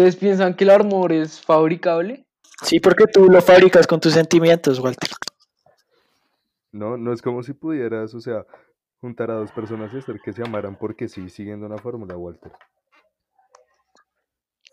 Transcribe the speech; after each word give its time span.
¿Ustedes 0.00 0.16
piensan 0.16 0.54
que 0.54 0.64
el 0.64 0.70
amor 0.70 1.12
es 1.12 1.42
fabricable? 1.42 2.24
Sí, 2.62 2.80
porque 2.80 3.06
tú 3.06 3.26
lo 3.26 3.42
fabricas 3.42 3.86
con 3.86 4.00
tus 4.00 4.14
sentimientos, 4.14 4.78
Walter. 4.78 5.10
No, 6.72 6.96
no 6.96 7.12
es 7.12 7.20
como 7.20 7.42
si 7.42 7.52
pudieras, 7.52 8.14
o 8.14 8.20
sea, 8.22 8.46
juntar 9.02 9.30
a 9.30 9.34
dos 9.34 9.52
personas 9.52 9.92
y 9.92 9.98
hacer 9.98 10.18
que 10.24 10.32
se 10.32 10.42
amaran 10.42 10.78
porque 10.78 11.06
sí, 11.06 11.28
siguiendo 11.28 11.66
una 11.66 11.76
fórmula, 11.76 12.16
Walter. 12.16 12.50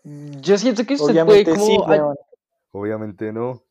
Yo 0.02 0.56
siento 0.56 0.86
que 0.86 0.94
usted 0.94 1.10
Obviamente 1.10 1.52
puede 1.52 1.66
sí, 1.66 1.76
como... 1.76 1.90
weón. 1.90 2.16
Obviamente 2.72 3.30
no, 3.30 3.62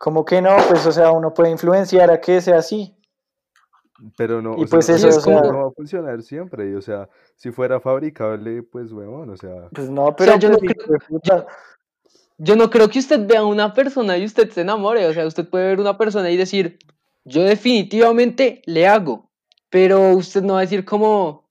¿Cómo 0.00 0.24
que 0.24 0.40
no? 0.40 0.56
Pues, 0.66 0.86
o 0.86 0.92
sea, 0.92 1.10
uno 1.10 1.34
puede 1.34 1.50
influenciar 1.50 2.10
a 2.10 2.22
que 2.22 2.40
sea 2.40 2.56
así. 2.56 2.95
Pero 4.16 4.42
no, 4.42 4.52
Y 4.58 4.64
o 4.64 4.66
sea, 4.66 4.78
pues 4.78 4.88
no- 4.88 4.94
eso, 4.96 5.06
no 5.08 5.16
o 5.16 5.20
sea- 5.20 5.52
no 5.52 5.58
va 5.62 5.68
a 5.68 5.72
funcionar 5.72 6.22
siempre, 6.22 6.70
y, 6.70 6.74
o 6.74 6.82
sea, 6.82 7.08
si 7.36 7.50
fuera 7.50 7.80
fabricable, 7.80 8.62
pues, 8.62 8.92
weón, 8.92 9.30
o 9.30 9.36
sea, 9.36 9.68
Pues 9.72 9.88
no, 9.90 10.14
pero 10.16 10.38
yo 10.38 10.50
no 10.50 10.58
creo- 10.58 10.98
puta. 11.08 11.46
Yo 12.38 12.54
no 12.54 12.68
creo 12.68 12.88
que 12.90 12.98
usted 12.98 13.26
vea 13.26 13.40
a 13.40 13.46
una 13.46 13.72
persona 13.72 14.18
y 14.18 14.24
usted 14.26 14.50
se 14.50 14.60
enamore. 14.60 15.06
O 15.06 15.12
sea, 15.14 15.26
usted 15.26 15.48
puede 15.48 15.68
ver 15.68 15.80
una 15.80 15.96
persona 15.96 16.30
y 16.30 16.36
decir, 16.36 16.78
yo 17.24 17.42
definitivamente 17.42 18.60
le 18.66 18.86
hago. 18.86 19.30
Pero 19.70 20.10
usted 20.10 20.42
no 20.42 20.52
va 20.52 20.58
a 20.58 20.62
decir 20.62 20.84
como, 20.84 21.48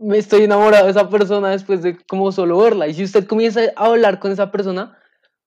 me 0.00 0.16
estoy 0.18 0.44
enamorado 0.44 0.84
de 0.84 0.92
esa 0.92 1.10
persona 1.10 1.50
después 1.50 1.82
de 1.82 1.98
como 2.06 2.30
solo 2.30 2.58
verla. 2.58 2.86
Y 2.86 2.94
si 2.94 3.02
usted 3.02 3.26
comienza 3.26 3.60
a 3.74 3.86
hablar 3.86 4.20
con 4.20 4.30
esa 4.30 4.52
persona, 4.52 4.96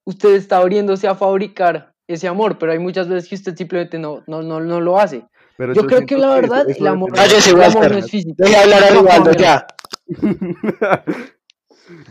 usted 0.03 0.35
está 0.35 0.58
abriéndose 0.58 1.08
a 1.08 1.16
fabricar 1.16 1.94
ese 2.05 2.27
amor. 2.27 2.58
Pero 2.59 2.73
hay 2.73 2.80
muchas 2.80 3.08
veces 3.08 3.30
que 3.30 3.35
usted 3.35 3.55
simplemente 3.55 3.97
no, 3.97 4.23
no, 4.27 4.41
no, 4.41 4.59
no 4.59 4.81
lo 4.81 4.99
hace. 4.99 5.25
Pero 5.57 5.73
Yo 5.73 5.85
creo 5.85 6.05
que 6.05 6.17
la 6.17 6.35
verdad, 6.35 6.70
eso 6.70 6.79
el 6.79 6.88
amor, 6.88 7.11
Cállese, 7.13 7.52
el 7.52 7.63
amor 7.63 7.91
no 7.91 7.97
es 7.97 8.11
físico. 8.11 8.35
Deja 8.38 8.61
hablar 8.61 8.84
a 8.84 8.89
Rivaldo 8.89 9.31
ya. 9.34 9.67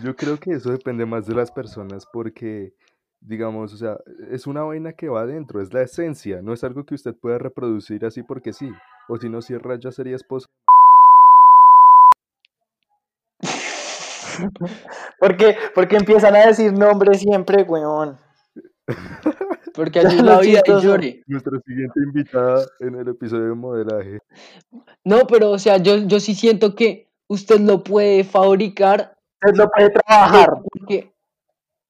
Yo 0.02 0.16
creo 0.16 0.38
que 0.38 0.52
eso 0.52 0.70
depende 0.70 1.06
más 1.06 1.27
de 1.27 1.34
las 1.34 1.50
personas 1.50 2.06
porque, 2.12 2.72
digamos, 3.20 3.74
o 3.74 3.77
sea, 3.77 3.98
es 4.30 4.47
una 4.47 4.62
vaina 4.62 4.94
que 4.94 5.08
va 5.08 5.22
adentro, 5.22 5.61
es 5.61 5.72
la 5.72 5.83
esencia, 5.83 6.41
no 6.42 6.52
es 6.52 6.64
algo 6.64 6.84
que 6.84 6.94
usted 6.94 7.14
pueda 7.14 7.39
reproducir 7.39 8.05
así 8.05 8.22
porque 8.22 8.52
sí, 8.52 8.70
o 9.08 9.17
si 9.17 9.28
no 9.28 9.42
cierra 9.42 9.78
ya 9.78 9.92
sería 9.92 10.17
esposo. 10.17 10.48
Porque, 15.19 15.56
porque 15.74 15.97
empiezan 15.97 16.36
a 16.36 16.47
decir 16.47 16.70
nombres 16.70 17.20
siempre, 17.20 17.62
weón. 17.62 18.19
Porque 19.75 19.98
allí 20.01 20.17
lo 20.19 20.25
la 20.25 20.41
vida 20.41 20.59
y 20.59 20.62
chistoso. 20.62 20.87
llore. 20.87 21.23
Nuestra 21.27 21.61
siguiente 21.67 22.01
invitada 22.01 22.67
en 22.81 22.95
el 22.95 23.09
episodio 23.09 23.48
de 23.48 23.55
modelaje. 23.55 24.20
No, 25.05 25.27
pero 25.27 25.51
o 25.51 25.59
sea, 25.59 25.77
yo, 25.79 25.97
yo 25.98 26.20
sí 26.20 26.34
siento 26.34 26.75
que 26.75 27.09
usted 27.29 27.61
lo 27.61 27.83
puede 27.83 28.25
fabricar 28.25 29.17
Usted 29.45 29.59
lo 29.59 29.70
puede 29.70 29.91
trabajar. 29.91 30.51
Porque, 30.73 31.12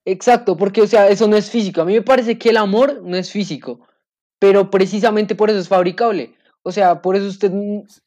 exacto, 0.04 0.56
porque, 0.56 0.82
o 0.82 0.86
sea, 0.86 1.08
eso 1.08 1.28
no 1.28 1.36
es 1.36 1.50
físico. 1.50 1.80
A 1.80 1.84
mí 1.84 1.94
me 1.94 2.02
parece 2.02 2.38
que 2.38 2.50
el 2.50 2.56
amor 2.56 3.02
no 3.02 3.16
es 3.16 3.30
físico, 3.30 3.80
pero 4.38 4.70
precisamente 4.70 5.34
por 5.34 5.50
eso 5.50 5.58
es 5.58 5.68
fabricable. 5.68 6.34
O 6.62 6.72
sea, 6.72 7.00
por 7.00 7.14
eso 7.14 7.26
usted, 7.26 7.52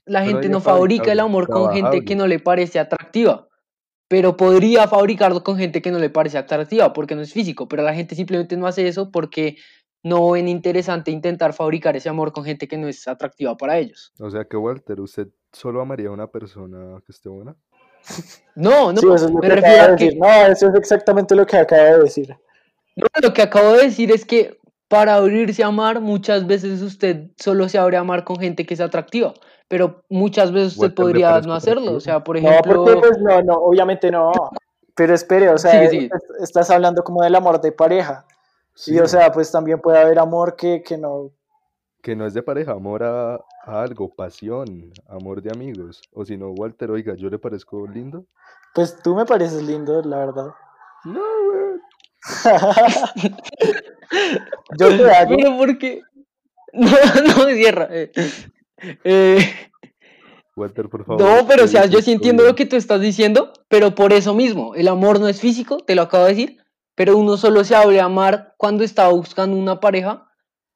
la 0.06 0.20
Pero 0.20 0.32
gente 0.32 0.50
no 0.50 0.60
fabrica 0.60 1.12
el 1.12 1.22
amor 1.22 1.48
con 1.48 1.72
gente 1.72 2.04
que 2.04 2.16
no 2.16 2.28
le 2.28 2.40
parece 2.40 2.80
atractiva, 2.80 3.48
pero 4.10 4.36
podría 4.36 4.88
fabricarlo 4.88 5.44
con 5.44 5.58
gente 5.58 5.82
que 5.82 5.92
no 5.92 6.00
le 6.00 6.10
parece 6.10 6.40
atractiva, 6.40 6.92
porque 6.92 7.16
no 7.16 7.22
es 7.22 7.32
físico, 7.32 7.68
pero 7.68 7.84
la 7.84 7.94
gente 7.94 8.16
simplemente 8.16 8.58
no 8.58 8.66
hace 8.68 8.88
eso 8.88 9.12
porque 9.12 9.58
no 10.04 10.32
ven 10.32 10.48
interesante 10.48 11.12
intentar 11.12 11.54
fabricar 11.54 11.96
ese 11.96 12.10
amor 12.10 12.34
con 12.34 12.44
gente 12.44 12.68
que 12.68 12.78
no 12.78 12.88
es 12.88 13.08
atractiva 13.08 13.56
para 13.56 13.78
ellos. 13.78 14.12
O 14.20 14.30
sea 14.32 14.46
que 14.46 14.58
Walter, 14.58 15.00
¿usted 15.00 15.28
solo 15.54 15.80
amaría 15.80 16.10
a 16.10 16.12
una 16.12 16.28
persona 16.28 17.00
que 17.06 17.12
esté 17.12 17.30
buena? 17.30 17.56
No, 18.56 18.92
no, 18.92 19.00
sí, 19.00 19.08
eso 19.08 19.16
es 19.16 19.32
lo 19.32 19.40
me 19.40 19.48
que 19.48 19.56
refiero 19.56 19.84
a 19.84 19.88
de 19.90 19.96
que 19.96 20.06
decir. 20.06 20.20
No, 20.20 20.46
eso 20.48 20.68
es 20.68 20.76
exactamente 20.76 21.34
lo 21.34 21.46
que 21.46 21.56
acaba 21.56 21.84
de 21.84 22.00
decir. 22.00 22.36
No, 22.98 23.06
lo 23.22 23.34
que 23.34 23.42
acabo 23.42 23.72
de 23.74 23.84
decir 23.86 24.12
es 24.12 24.26
que 24.26 24.59
para 24.90 25.16
abrirse 25.16 25.64
a 25.64 25.68
amar, 25.68 26.02
muchas 26.02 26.46
veces 26.46 26.82
usted 26.82 27.32
solo 27.38 27.70
se 27.70 27.78
abre 27.78 27.96
a 27.98 28.02
amar 28.02 28.26
con 28.26 28.38
gente 28.38 28.66
que 28.66 28.74
es 28.74 28.82
atractiva, 28.82 29.34
pero 29.70 30.04
muchas 30.10 30.52
veces 30.52 30.74
usted 30.74 30.88
Walter, 30.88 31.06
¿le 31.06 31.06
podría 31.06 31.42
no 31.42 31.54
hacerlo. 31.54 31.94
O 31.94 32.00
sea, 32.02 32.24
por 32.24 32.42
No, 32.42 32.50
ejemplo, 32.50 32.84
porque 32.86 33.00
pues 33.00 33.18
no, 33.20 33.42
no, 33.44 33.54
obviamente 33.54 34.12
no. 34.12 34.32
Pero 34.96 35.14
espere, 35.14 35.50
o 35.50 35.58
sea, 35.58 35.84
estás 36.42 36.70
hablando 36.72 37.04
como 37.04 37.24
del 37.24 37.36
amor 37.36 37.62
de 37.62 37.72
pareja. 37.72 38.26
Sí, 38.74 38.96
Y 38.96 39.00
o 39.00 39.08
sea, 39.08 39.32
pues 39.32 39.52
también 39.52 39.80
puede 39.80 40.00
haber 40.00 40.20
amor 40.20 40.56
que, 40.58 40.82
que 40.84 40.98
no. 40.98 41.32
que 42.02 42.16
no 42.16 42.26
es 42.26 42.34
de 42.34 42.42
pareja, 42.44 42.72
amor 42.74 43.04
a, 43.04 43.36
a 43.36 43.82
algo, 43.82 44.14
pasión, 44.14 44.92
amor 45.08 45.42
de 45.42 45.52
amigos. 45.52 46.02
O 46.14 46.26
si 46.26 46.36
no, 46.38 46.50
Walter, 46.52 46.90
oiga, 46.92 47.14
¿yo 47.16 47.30
le 47.30 47.38
parezco 47.40 47.86
lindo? 47.88 48.26
Pues 48.74 49.02
tú 49.02 49.16
me 49.16 49.26
pareces 49.26 49.62
lindo, 49.64 50.02
la 50.02 50.18
verdad. 50.18 50.48
No, 51.06 51.20
weón. 51.52 51.82
Yo 54.78 54.98
te 54.98 55.12
hago. 55.12 55.36
pero 55.38 55.58
porque... 55.58 56.02
No, 56.74 56.88
no, 56.92 57.46
cierra. 57.56 57.88
eh. 57.90 58.12
Eh, 59.04 59.40
Walter, 60.56 60.88
por 60.90 61.04
favor. 61.06 61.22
no, 61.22 61.48
pero 61.48 61.64
o 61.64 61.68
sea, 61.68 61.86
yo 61.86 62.02
sí 62.02 62.12
entiendo 62.12 62.44
lo 62.44 62.54
que 62.56 62.66
tú 62.66 62.76
estás 62.76 63.02
diciendo, 63.02 63.52
pero 63.70 63.96
por 63.96 64.14
eso 64.14 64.34
mismo, 64.36 64.76
el 64.76 64.88
amor 64.88 65.20
no 65.20 65.28
es 65.28 65.40
físico, 65.42 65.78
te 65.78 65.96
lo 65.96 66.04
acabo 66.04 66.26
de 66.26 66.30
decir, 66.32 66.58
pero 66.96 67.18
uno 67.18 67.38
solo 67.38 67.64
se 67.64 67.76
abre 67.76 68.00
a 68.00 68.06
amar 68.06 68.54
cuando 68.58 68.84
está 68.84 69.08
buscando 69.08 69.58
una 69.58 69.80
pareja 69.80 70.28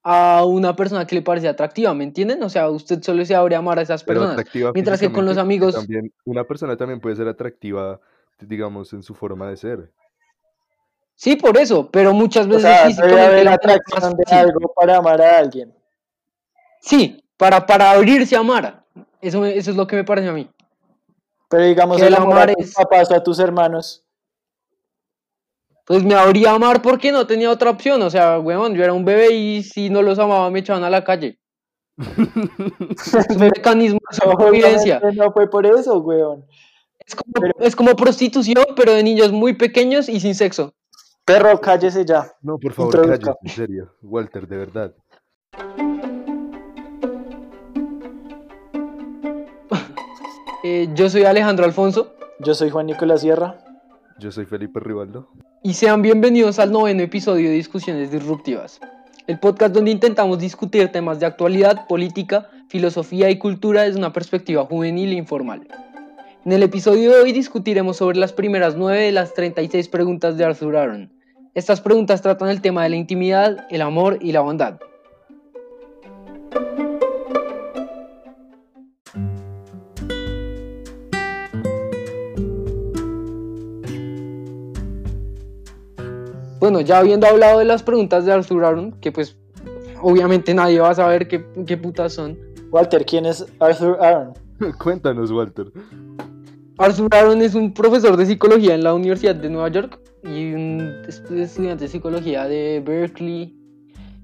a 0.03 0.43
una 0.45 0.75
persona 0.75 1.05
que 1.05 1.15
le 1.15 1.21
parece 1.21 1.47
atractiva, 1.47 1.93
¿me 1.93 2.03
entienden? 2.03 2.41
O 2.43 2.49
sea, 2.49 2.69
usted 2.69 3.01
solo 3.03 3.23
se 3.23 3.35
abre 3.35 3.55
a 3.55 3.59
amar 3.59 3.77
a 3.79 3.83
esas 3.83 4.03
personas. 4.03 4.43
mientras 4.73 4.99
que 4.99 5.11
con 5.11 5.25
los 5.25 5.37
amigos- 5.37 5.75
También, 5.75 6.11
una 6.25 6.43
persona 6.43 6.75
también 6.75 6.99
puede 6.99 7.15
ser 7.15 7.27
atractiva, 7.27 7.99
digamos, 8.39 8.91
en 8.93 9.03
su 9.03 9.13
forma 9.13 9.49
de 9.49 9.57
ser. 9.57 9.91
Sí, 11.15 11.35
por 11.35 11.57
eso, 11.57 11.89
pero 11.91 12.13
muchas 12.13 12.45
O 12.45 12.49
veces 12.49 12.63
sea, 12.63 12.83
debe 12.83 12.89
físicamente 12.95 13.43
la 13.43 13.53
atracción 13.53 14.13
de 14.17 14.35
algo 14.35 14.73
para 14.75 14.97
amar 14.97 15.21
a 15.21 15.37
alguien. 15.37 15.73
Sí, 16.81 17.23
para, 17.37 17.65
para 17.65 17.91
abrirse 17.91 18.35
a 18.35 18.39
amar. 18.39 18.83
Eso, 19.21 19.45
eso 19.45 19.71
es 19.71 19.77
lo 19.77 19.87
que 19.87 19.95
me 19.95 20.03
parece 20.03 20.27
a 20.27 20.33
mí. 20.33 20.49
Pero 21.49 21.63
digamos, 21.63 21.97
Que 21.97 22.07
el 22.07 22.15
amor 22.15 22.39
a 22.39 22.53
tus 22.53 22.65
es- 22.67 22.73
papás 22.73 23.09
o 23.11 23.15
a 23.15 23.23
tus 23.23 23.39
hermanos. 23.39 24.03
Pues 25.85 26.03
me 26.03 26.15
abría 26.15 26.51
a 26.51 26.55
amar 26.55 26.81
porque 26.81 27.11
no 27.11 27.27
tenía 27.27 27.49
otra 27.51 27.69
opción. 27.69 28.01
O 28.01 28.09
sea, 28.09 28.39
weón, 28.39 28.73
yo 28.73 28.83
era 28.83 28.93
un 28.93 29.05
bebé 29.05 29.31
y 29.33 29.63
si 29.63 29.89
no 29.89 30.01
los 30.01 30.17
amaba 30.19 30.49
me 30.49 30.59
echaban 30.59 30.83
a 30.83 30.89
la 30.89 31.03
calle. 31.03 31.39
Es 31.97 32.07
un 33.29 33.37
mecanismo 33.39 33.99
de 34.09 34.15
supervivencia. 34.17 34.97
Obviamente 34.97 35.21
no 35.23 35.31
fue 35.31 35.49
por 35.49 35.65
eso, 35.65 35.99
weón. 35.99 36.45
Es 37.05 37.15
como, 37.15 37.47
es 37.59 37.75
como 37.75 37.95
prostitución, 37.95 38.65
pero 38.77 38.93
de 38.93 39.03
niños 39.03 39.31
muy 39.33 39.53
pequeños 39.55 40.07
y 40.07 40.19
sin 40.21 40.35
sexo. 40.35 40.73
Perro, 41.25 41.59
cállese 41.61 42.05
ya. 42.05 42.31
No, 42.41 42.57
por 42.57 42.73
favor, 42.73 42.95
Introduzca. 42.95 43.25
cállate, 43.25 43.39
en 43.43 43.49
serio. 43.49 43.95
Walter, 44.01 44.47
de 44.47 44.57
verdad. 44.57 44.93
Eh, 50.65 50.87
yo 50.95 51.09
soy 51.09 51.23
Alejandro 51.25 51.65
Alfonso 51.65 52.13
Yo 52.39 52.53
soy 52.55 52.69
Juan 52.69 52.85
Nicolás 52.85 53.19
Sierra. 53.19 53.57
Yo 54.17 54.31
soy 54.31 54.45
Felipe 54.45 54.79
Rivaldo. 54.79 55.27
y 55.61 55.73
sean 55.73 56.01
bienvenidos 56.01 56.57
al 56.59 56.71
noveno 56.71 57.01
episodio 57.03 57.49
de 57.49 57.55
Discusiones 57.55 58.11
Disruptivas, 58.11 58.79
el 59.27 59.39
podcast 59.39 59.73
donde 59.73 59.91
intentamos 59.91 60.39
discutir 60.39 60.89
temas 60.89 61.19
de 61.19 61.25
actualidad, 61.25 61.85
política, 61.87 62.49
filosofía 62.69 63.29
y 63.29 63.39
cultura 63.39 63.81
desde 63.81 63.97
una 63.99 64.13
perspectiva 64.13 64.63
juvenil 64.65 65.11
e 65.11 65.15
informal. 65.15 65.67
En 66.45 66.51
el 66.51 66.61
episodio 66.61 67.11
de 67.11 67.21
hoy 67.21 67.31
discutiremos 67.31 67.95
sobre 67.95 68.17
las 68.17 68.33
primeras 68.33 68.75
nueve 68.75 69.03
de 69.03 69.13
las 69.13 69.33
36 69.33 69.87
preguntas 69.87 70.35
de 70.35 70.43
Arthur 70.43 70.75
Aaron. 70.75 71.09
Estas 71.53 71.79
preguntas 71.79 72.21
tratan 72.21 72.49
el 72.49 72.59
tema 72.59 72.83
de 72.83 72.89
la 72.89 72.97
intimidad, 72.97 73.65
el 73.69 73.81
amor 73.81 74.17
y 74.19 74.33
la 74.33 74.41
bondad. 74.41 74.77
Bueno, 86.59 86.81
ya 86.81 86.97
habiendo 86.97 87.25
hablado 87.25 87.59
de 87.59 87.65
las 87.65 87.83
preguntas 87.83 88.25
de 88.25 88.33
Arthur 88.33 88.65
Aaron, 88.65 88.91
que 88.99 89.13
pues 89.13 89.37
obviamente 90.01 90.53
nadie 90.53 90.81
va 90.81 90.89
a 90.89 90.95
saber 90.95 91.29
qué, 91.29 91.45
qué 91.65 91.77
putas 91.77 92.11
son. 92.11 92.37
Walter, 92.69 93.05
¿quién 93.05 93.25
es 93.27 93.45
Arthur 93.61 93.97
Aaron? 94.01 94.33
Cuéntanos, 94.83 95.31
Walter. 95.31 95.71
Arthur 96.77 97.13
Aaron 97.13 97.41
es 97.41 97.55
un 97.55 97.73
profesor 97.73 98.17
de 98.17 98.25
psicología 98.25 98.73
en 98.73 98.83
la 98.83 98.93
Universidad 98.93 99.35
de 99.35 99.49
Nueva 99.49 99.69
York 99.69 99.99
y 100.23 100.53
un 100.53 100.79
estu- 101.07 101.37
estudiante 101.39 101.83
de 101.85 101.87
psicología 101.89 102.47
de 102.47 102.81
Berkeley 102.85 103.55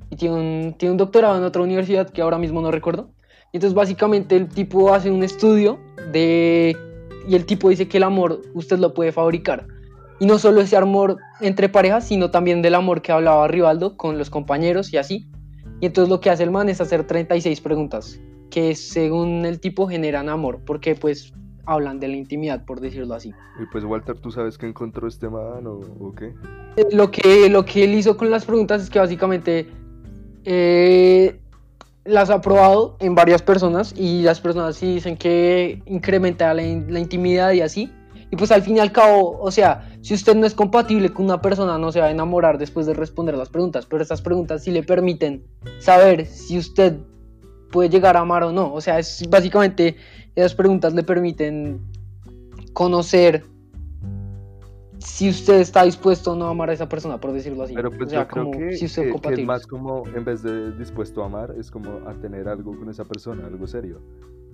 y 0.10 0.16
tiene 0.16 0.36
un, 0.36 0.74
tiene 0.78 0.94
un 0.94 0.98
doctorado 0.98 1.38
en 1.38 1.44
otra 1.44 1.62
universidad 1.62 2.10
que 2.10 2.22
ahora 2.22 2.40
mismo 2.40 2.62
no 2.62 2.72
recuerdo. 2.72 3.12
Y 3.52 3.58
entonces 3.58 3.76
básicamente 3.76 4.36
el 4.36 4.48
tipo 4.48 4.94
hace 4.94 5.12
un 5.12 5.24
estudio 5.24 5.80
de 6.12 6.76
y 7.28 7.36
el 7.36 7.46
tipo 7.46 7.70
dice 7.70 7.88
que 7.88 7.98
el 7.98 8.04
amor 8.04 8.42
usted 8.56 8.80
lo 8.80 8.94
puede 8.94 9.12
fabricar. 9.12 9.68
Y 10.20 10.26
no 10.26 10.40
solo 10.40 10.62
ese 10.62 10.76
amor 10.76 11.18
entre 11.42 11.70
parejas, 11.70 12.08
sino 12.08 12.32
también 12.32 12.62
del 12.62 12.76
amor 12.76 13.02
que 13.02 13.12
hablaba 13.12 13.48
Rivaldo 13.48 13.96
con 13.96 14.18
los 14.18 14.30
compañeros 14.30 14.92
y 14.92 14.98
así. 14.98 15.28
Y 15.80 15.86
entonces 15.86 16.10
lo 16.10 16.20
que 16.20 16.30
hace 16.32 16.44
el 16.44 16.52
man 16.52 16.68
es 16.70 16.82
hacer 16.82 17.06
36 17.06 17.62
preguntas 17.62 18.20
que 18.50 18.74
según 18.76 19.46
el 19.46 19.60
tipo 19.60 19.88
generan 19.88 20.28
amor, 20.28 20.60
porque 20.66 20.96
pues 20.96 21.32
hablan 21.72 22.00
de 22.00 22.08
la 22.08 22.16
intimidad, 22.16 22.66
por 22.66 22.80
decirlo 22.82 23.14
así. 23.14 23.30
Y 23.62 23.66
pues 23.72 23.84
Walter, 23.84 24.18
¿tú 24.20 24.32
sabes 24.32 24.58
qué 24.58 24.68
encontró 24.68 25.08
este 25.08 25.30
man 25.30 25.66
o, 25.68 25.80
o 26.00 26.14
qué? 26.18 26.34
Eh, 26.78 26.86
Lo 26.92 27.12
que, 27.12 27.50
lo 27.50 27.64
que 27.66 27.84
él 27.84 27.94
hizo 27.94 28.18
con 28.18 28.30
las 28.32 28.46
preguntas 28.46 28.82
es 28.82 28.90
que 28.90 29.00
básicamente 29.00 29.68
eh, 30.46 31.40
las 32.06 32.30
ha 32.30 32.42
probado 32.42 32.98
en 33.00 33.16
varias 33.16 33.42
personas 33.42 33.94
y 33.96 34.24
las 34.24 34.40
personas 34.40 34.76
sí 34.78 34.96
dicen 34.96 35.18
que 35.18 35.82
incrementa 35.86 36.54
la, 36.54 36.64
in- 36.64 36.92
la 36.92 37.00
intimidad 37.00 37.52
y 37.52 37.62
así. 37.62 37.92
Y 38.32 38.36
pues 38.36 38.52
al 38.52 38.62
fin 38.62 38.78
y 38.78 38.80
al 38.80 38.92
cabo, 38.92 39.40
o 39.40 39.50
sea, 39.50 39.90
si 40.02 40.14
usted 40.14 40.36
no 40.36 40.46
es 40.46 40.54
compatible 40.54 41.10
con 41.10 41.26
una 41.26 41.42
persona, 41.42 41.78
no 41.80 41.92
se 41.92 42.00
va 42.00 42.08
a 42.08 42.12
enamorar 42.12 42.60
después 42.60 42.86
de 42.86 42.94
responder 42.94 43.36
las 43.36 43.50
preguntas, 43.50 43.88
pero 43.88 44.04
estas 44.04 44.22
preguntas 44.22 44.64
sí 44.64 44.70
le 44.72 44.84
permiten 44.84 45.44
saber 45.80 46.28
si 46.28 46.58
usted 46.60 46.98
puede 47.72 47.90
llegar 47.90 48.18
a 48.18 48.20
amar 48.20 48.44
o 48.44 48.52
no. 48.52 48.72
O 48.72 48.82
sea, 48.82 49.00
es 49.00 49.28
básicamente 49.30 49.96
esas 50.40 50.56
preguntas 50.56 50.94
le 50.94 51.04
permiten 51.04 51.80
conocer 52.74 53.44
si 55.00 55.30
usted 55.30 55.60
está 55.62 55.84
dispuesto 55.84 56.34
o 56.34 56.36
no 56.36 56.46
a 56.48 56.50
amar 56.50 56.70
a 56.70 56.74
esa 56.74 56.90
persona, 56.90 57.20
por 57.20 57.32
decirlo 57.32 57.64
así. 57.64 57.74
Pero 57.74 57.90
pues 57.90 58.08
o 58.08 58.10
sea, 58.10 58.22
yo 58.24 58.28
creo 58.28 58.44
como 58.46 58.58
que, 58.58 58.76
si 58.76 58.86
usted 58.86 59.04
es 59.08 59.14
que- 59.22 59.30
que 59.30 59.42
es 59.42 59.48
más 59.48 59.66
como, 59.66 60.04
en 60.14 60.26
vez 60.26 60.44
de 60.44 60.72
dispuesto 60.74 61.24
a 61.24 61.28
amar, 61.28 61.56
es 61.58 61.72
como 61.72 62.00
a 62.08 62.14
tener 62.16 62.48
algo 62.50 62.78
con 62.78 62.90
esa 62.90 63.06
persona, 63.06 63.46
algo 63.48 63.66
serio. 63.66 64.02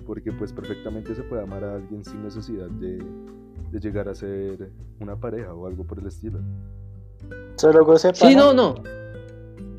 Porque 0.05 0.31
pues 0.31 0.53
perfectamente 0.53 1.15
se 1.15 1.23
puede 1.23 1.41
amar 1.41 1.63
a 1.63 1.75
alguien 1.75 2.03
sin 2.03 2.21
necesidad 2.23 2.67
de, 2.67 3.03
de 3.71 3.79
llegar 3.79 4.07
a 4.07 4.13
ser 4.13 4.69
una 4.99 5.15
pareja 5.15 5.51
o 5.53 5.65
algo 5.65 5.83
por 5.83 5.99
el 5.99 6.05
estilo. 6.05 6.39
Solo 7.55 7.83
goce 7.83 8.11
Sí, 8.13 8.21
pana. 8.21 8.35
no, 8.35 8.53
no. 8.53 8.75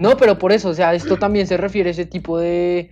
No, 0.01 0.17
pero 0.17 0.37
por 0.37 0.51
eso, 0.51 0.71
o 0.71 0.75
sea, 0.75 0.95
esto 0.95 1.17
también 1.17 1.47
se 1.47 1.57
refiere 1.57 1.91
a 1.91 1.93
ese 1.93 2.07
tipo 2.07 2.39
de, 2.39 2.91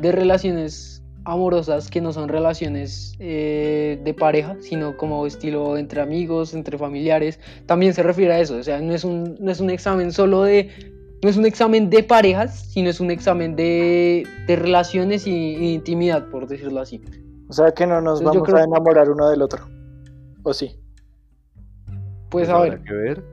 de 0.00 0.12
relaciones 0.12 1.01
amorosas 1.24 1.88
que 1.90 2.00
no 2.00 2.12
son 2.12 2.28
relaciones 2.28 3.14
eh, 3.18 4.00
de 4.02 4.14
pareja, 4.14 4.56
sino 4.60 4.96
como 4.96 5.26
estilo 5.26 5.76
entre 5.76 6.00
amigos, 6.00 6.54
entre 6.54 6.78
familiares. 6.78 7.38
También 7.66 7.94
se 7.94 8.02
refiere 8.02 8.32
a 8.34 8.40
eso, 8.40 8.56
o 8.56 8.62
sea, 8.62 8.80
no 8.80 8.92
es 8.92 9.04
un, 9.04 9.36
no 9.40 9.50
es 9.50 9.60
un 9.60 9.70
examen 9.70 10.12
solo 10.12 10.42
de, 10.42 10.68
no 11.22 11.28
es 11.28 11.36
un 11.36 11.46
examen 11.46 11.90
de 11.90 12.02
parejas, 12.02 12.58
sino 12.72 12.88
es 12.90 12.98
un 13.00 13.10
examen 13.10 13.54
de, 13.56 14.26
de 14.46 14.56
relaciones 14.56 15.26
y, 15.26 15.30
y 15.56 15.74
intimidad, 15.74 16.28
por 16.28 16.46
decirlo 16.48 16.80
así. 16.80 17.00
O 17.48 17.52
sea 17.52 17.72
que 17.72 17.86
no 17.86 18.00
nos 18.00 18.20
Entonces, 18.20 18.24
vamos 18.42 18.48
creo- 18.48 18.58
a 18.58 18.64
enamorar 18.64 19.10
uno 19.10 19.28
del 19.28 19.42
otro. 19.42 19.64
¿O 20.42 20.52
sí? 20.52 20.76
Pues 22.30 22.48
a 22.48 22.56
habrá 22.56 22.70
ver, 22.70 22.82
que 22.82 22.94
ver. 22.94 23.24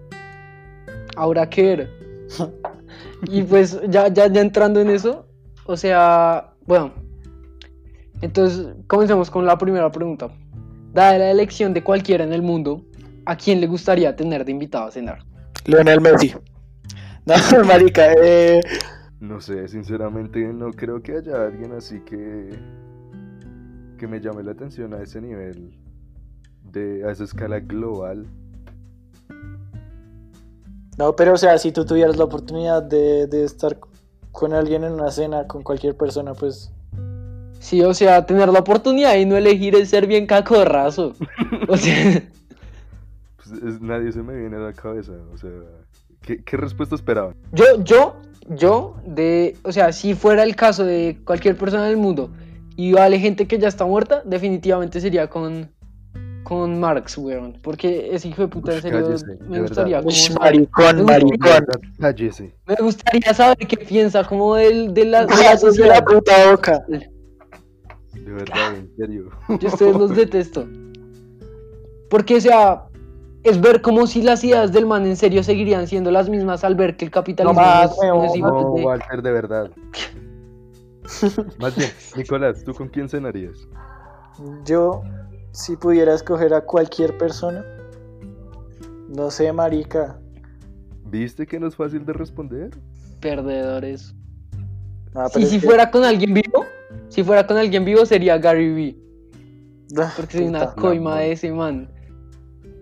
habrá 1.15 1.49
que 1.49 1.61
ver. 1.63 1.89
Y 3.29 3.41
pues 3.43 3.77
ya, 3.89 4.07
ya, 4.07 4.27
ya 4.27 4.39
entrando 4.41 4.79
en 4.79 4.89
eso, 4.89 5.25
o 5.65 5.75
sea, 5.75 6.53
bueno, 6.65 6.93
entonces 8.21 8.67
comencemos 8.87 9.29
con 9.29 9.45
la 9.45 9.57
primera 9.57 9.91
pregunta. 9.91 10.29
Dada 10.93 11.17
la 11.17 11.31
elección 11.31 11.73
de 11.73 11.83
cualquiera 11.83 12.23
en 12.23 12.33
el 12.33 12.41
mundo, 12.41 12.83
¿a 13.25 13.35
quién 13.35 13.61
le 13.61 13.67
gustaría 13.67 14.15
tener 14.15 14.43
de 14.43 14.51
invitado 14.51 14.87
a 14.87 14.91
cenar? 14.91 15.19
Leonel 15.65 16.01
Messi. 16.01 16.33
No, 17.25 17.35
marica, 17.65 18.11
eh, 18.23 18.59
No 19.19 19.39
sé, 19.39 19.67
sinceramente 19.67 20.39
no 20.51 20.71
creo 20.71 21.03
que 21.03 21.17
haya 21.17 21.45
alguien 21.45 21.73
así 21.73 21.99
que 21.99 22.57
que 23.99 24.07
me 24.07 24.19
llame 24.19 24.41
la 24.41 24.53
atención 24.53 24.93
a 24.93 25.03
ese 25.03 25.21
nivel 25.21 25.77
de 26.71 27.03
a 27.05 27.11
esa 27.11 27.25
escala 27.25 27.59
global. 27.59 28.25
no, 30.97 31.15
pero 31.15 31.33
o 31.33 31.37
sea, 31.37 31.57
si 31.59 31.71
tú 31.71 31.85
tuvieras 31.85 32.17
la 32.17 32.23
oportunidad 32.23 32.81
de, 32.81 33.27
de 33.27 33.43
estar 33.43 33.77
con 34.31 34.53
alguien 34.53 34.83
en 34.85 34.93
una 34.93 35.11
cena, 35.11 35.45
con 35.45 35.61
cualquier 35.61 35.95
persona, 35.97 36.33
pues 36.33 36.73
Sí, 37.59 37.81
o 37.83 37.93
sea, 37.93 38.25
tener 38.25 38.49
la 38.49 38.59
oportunidad 38.59 39.15
y 39.17 39.25
no 39.25 39.35
elegir 39.37 39.75
es 39.75 39.89
ser 39.89 40.07
bien 40.07 40.25
cacorrazo. 40.25 41.13
O 41.67 41.77
sea, 41.77 42.23
Pues, 43.37 43.51
es- 43.63 43.81
nadie 43.81 44.11
se 44.11 44.21
me 44.21 44.35
viene 44.37 44.55
a 44.57 44.59
la 44.59 44.73
cabeza, 44.73 45.11
o 45.33 45.37
sea, 45.37 45.49
¿qué, 46.21 46.43
qué 46.43 46.57
respuesta 46.57 46.95
esperaban? 46.95 47.33
yo, 47.53 47.65
yo, 47.83 48.15
yo, 48.49 48.95
de, 49.05 49.55
o 49.63 49.71
sea, 49.71 49.91
si 49.91 50.13
fuera 50.13 50.43
el 50.43 50.55
caso 50.55 50.83
de 50.85 51.17
cualquier 51.25 51.55
persona 51.57 51.85
del 51.85 51.97
mundo 51.97 52.29
y 52.75 52.93
vale 52.93 53.19
gente 53.19 53.47
que 53.47 53.57
ya 53.57 53.67
está 53.67 53.85
muerta, 53.85 54.21
definitivamente 54.25 55.01
sería 55.01 55.27
con, 55.29 55.69
con 56.43 56.79
Marx, 56.79 57.17
weón. 57.17 57.57
Porque 57.61 58.09
ese 58.13 58.27
hijo 58.29 58.43
de 58.43 58.47
puta, 58.49 58.73
en 58.75 58.81
serio, 58.81 59.03
cállese, 59.03 59.25
me 59.47 59.61
gustaría 59.61 60.01
saber- 60.01 60.39
maricón, 60.39 61.05
maricón. 61.05 61.65
Cállese. 61.99 62.53
Me 62.67 62.75
gustaría 62.75 63.33
saber 63.33 63.57
qué 63.67 63.77
piensa 63.77 64.23
como 64.23 64.55
del, 64.55 64.93
de 64.93 65.05
la, 65.05 65.25
de 65.25 65.35
la 65.35 65.55
de 65.71 65.87
la 65.87 66.01
puta 66.05 66.51
boca. 66.51 66.85
De 68.13 68.31
verdad, 68.31 68.75
en 68.75 68.89
serio. 68.95 69.29
Yo 69.59 69.69
a 69.69 69.73
ustedes 69.73 69.95
los 69.95 70.09
detesto. 70.15 70.67
Porque, 72.09 72.37
o 72.37 72.41
sea, 72.41 72.85
es 73.43 73.61
ver 73.61 73.81
como 73.81 74.07
si 74.07 74.21
las 74.21 74.43
ideas 74.43 74.71
del 74.71 74.85
man 74.85 75.05
en 75.05 75.15
serio 75.15 75.43
seguirían 75.43 75.87
siendo 75.87 76.11
las 76.11 76.29
mismas 76.29 76.63
al 76.63 76.75
ver 76.75 76.97
que 76.97 77.05
el 77.05 77.11
capitalismo 77.11 77.59
No 77.59 77.65
más, 77.67 77.91
es- 77.91 77.97
weón, 78.01 78.25
es 78.25 78.35
igual 78.35 78.53
No, 78.53 78.73
de- 78.75 78.83
Walter, 78.85 79.21
de 79.21 79.31
verdad. 79.31 79.71
Más 81.59 81.75
bien, 81.75 81.89
Nicolás, 82.15 82.63
¿tú 82.63 82.73
con 82.73 82.87
quién 82.87 83.09
cenarías? 83.09 83.67
Yo, 84.65 85.01
si 85.51 85.75
pudiera 85.75 86.13
escoger 86.13 86.53
a 86.53 86.61
cualquier 86.61 87.17
persona, 87.17 87.65
no 89.07 89.31
sé, 89.31 89.51
marica. 89.51 90.19
¿Viste 91.05 91.47
que 91.47 91.59
no 91.59 91.67
es 91.67 91.75
fácil 91.75 92.05
de 92.05 92.13
responder? 92.13 92.69
perdedores. 93.19 94.13
Ah, 95.13 95.27
Si, 95.27 95.33
pero 95.33 95.45
si 95.47 95.59
que- 95.59 95.65
fuera 95.67 95.89
con 95.91 96.05
alguien 96.05 96.33
vivo, 96.33 96.65
si 97.09 97.23
fuera 97.23 97.45
con 97.45 97.57
alguien 97.57 97.85
vivo 97.85 98.05
sería 98.05 98.37
Gary 98.37 98.73
Vee. 98.73 98.97
Ah, 99.97 100.13
Porque 100.15 100.37
soy 100.37 100.47
una 100.47 100.73
coima 100.73 101.19
de 101.19 101.31
ese 101.31 101.51
man. 101.51 101.89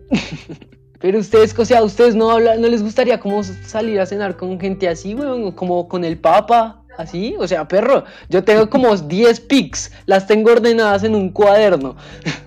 Pero 0.99 1.19
ustedes, 1.19 1.57
o 1.57 1.65
sea, 1.65 1.83
ustedes 1.83 2.15
no 2.15 2.31
hablan, 2.31 2.59
no 2.59 2.67
les 2.67 2.81
gustaría 2.81 3.19
como 3.19 3.43
salir 3.43 3.99
a 3.99 4.05
cenar 4.05 4.35
con 4.35 4.59
gente 4.59 4.89
así, 4.89 5.13
weón, 5.13 5.51
como 5.51 5.87
con 5.87 6.03
el 6.03 6.17
Papa, 6.17 6.83
así, 6.97 7.35
o 7.37 7.47
sea, 7.47 7.67
perro, 7.67 8.03
yo 8.29 8.43
tengo 8.43 8.69
como 8.69 8.95
10 8.95 9.39
pics, 9.41 9.91
las 10.07 10.25
tengo 10.25 10.51
ordenadas 10.51 11.03
en 11.03 11.15
un 11.15 11.31
cuaderno. 11.31 11.95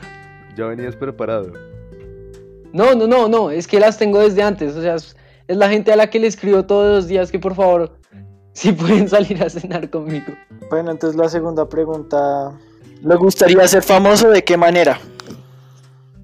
Ya 0.56 0.66
venías 0.66 0.96
preparado. 0.96 1.52
No, 2.72 2.94
no, 2.94 3.06
no, 3.06 3.28
no, 3.28 3.50
es 3.52 3.68
que 3.68 3.78
las 3.78 3.96
tengo 3.96 4.18
desde 4.18 4.42
antes, 4.42 4.74
o 4.74 4.82
sea, 4.82 4.96
es, 4.96 5.16
es 5.46 5.56
la 5.56 5.70
gente 5.70 5.92
a 5.92 5.96
la 5.96 6.10
que 6.10 6.18
le 6.18 6.26
escribo 6.26 6.64
todos 6.64 6.96
los 6.96 7.06
días 7.06 7.30
que 7.30 7.38
por 7.38 7.54
favor, 7.54 7.99
si 8.60 8.72
pueden 8.72 9.08
salir 9.08 9.42
a 9.42 9.48
cenar 9.48 9.88
conmigo. 9.88 10.34
Bueno, 10.68 10.90
entonces 10.90 11.18
la 11.18 11.30
segunda 11.30 11.66
pregunta. 11.66 12.52
¿Le 13.02 13.16
gustaría 13.16 13.66
ser 13.66 13.82
famoso 13.82 14.28
de 14.28 14.44
qué 14.44 14.58
manera? 14.58 15.00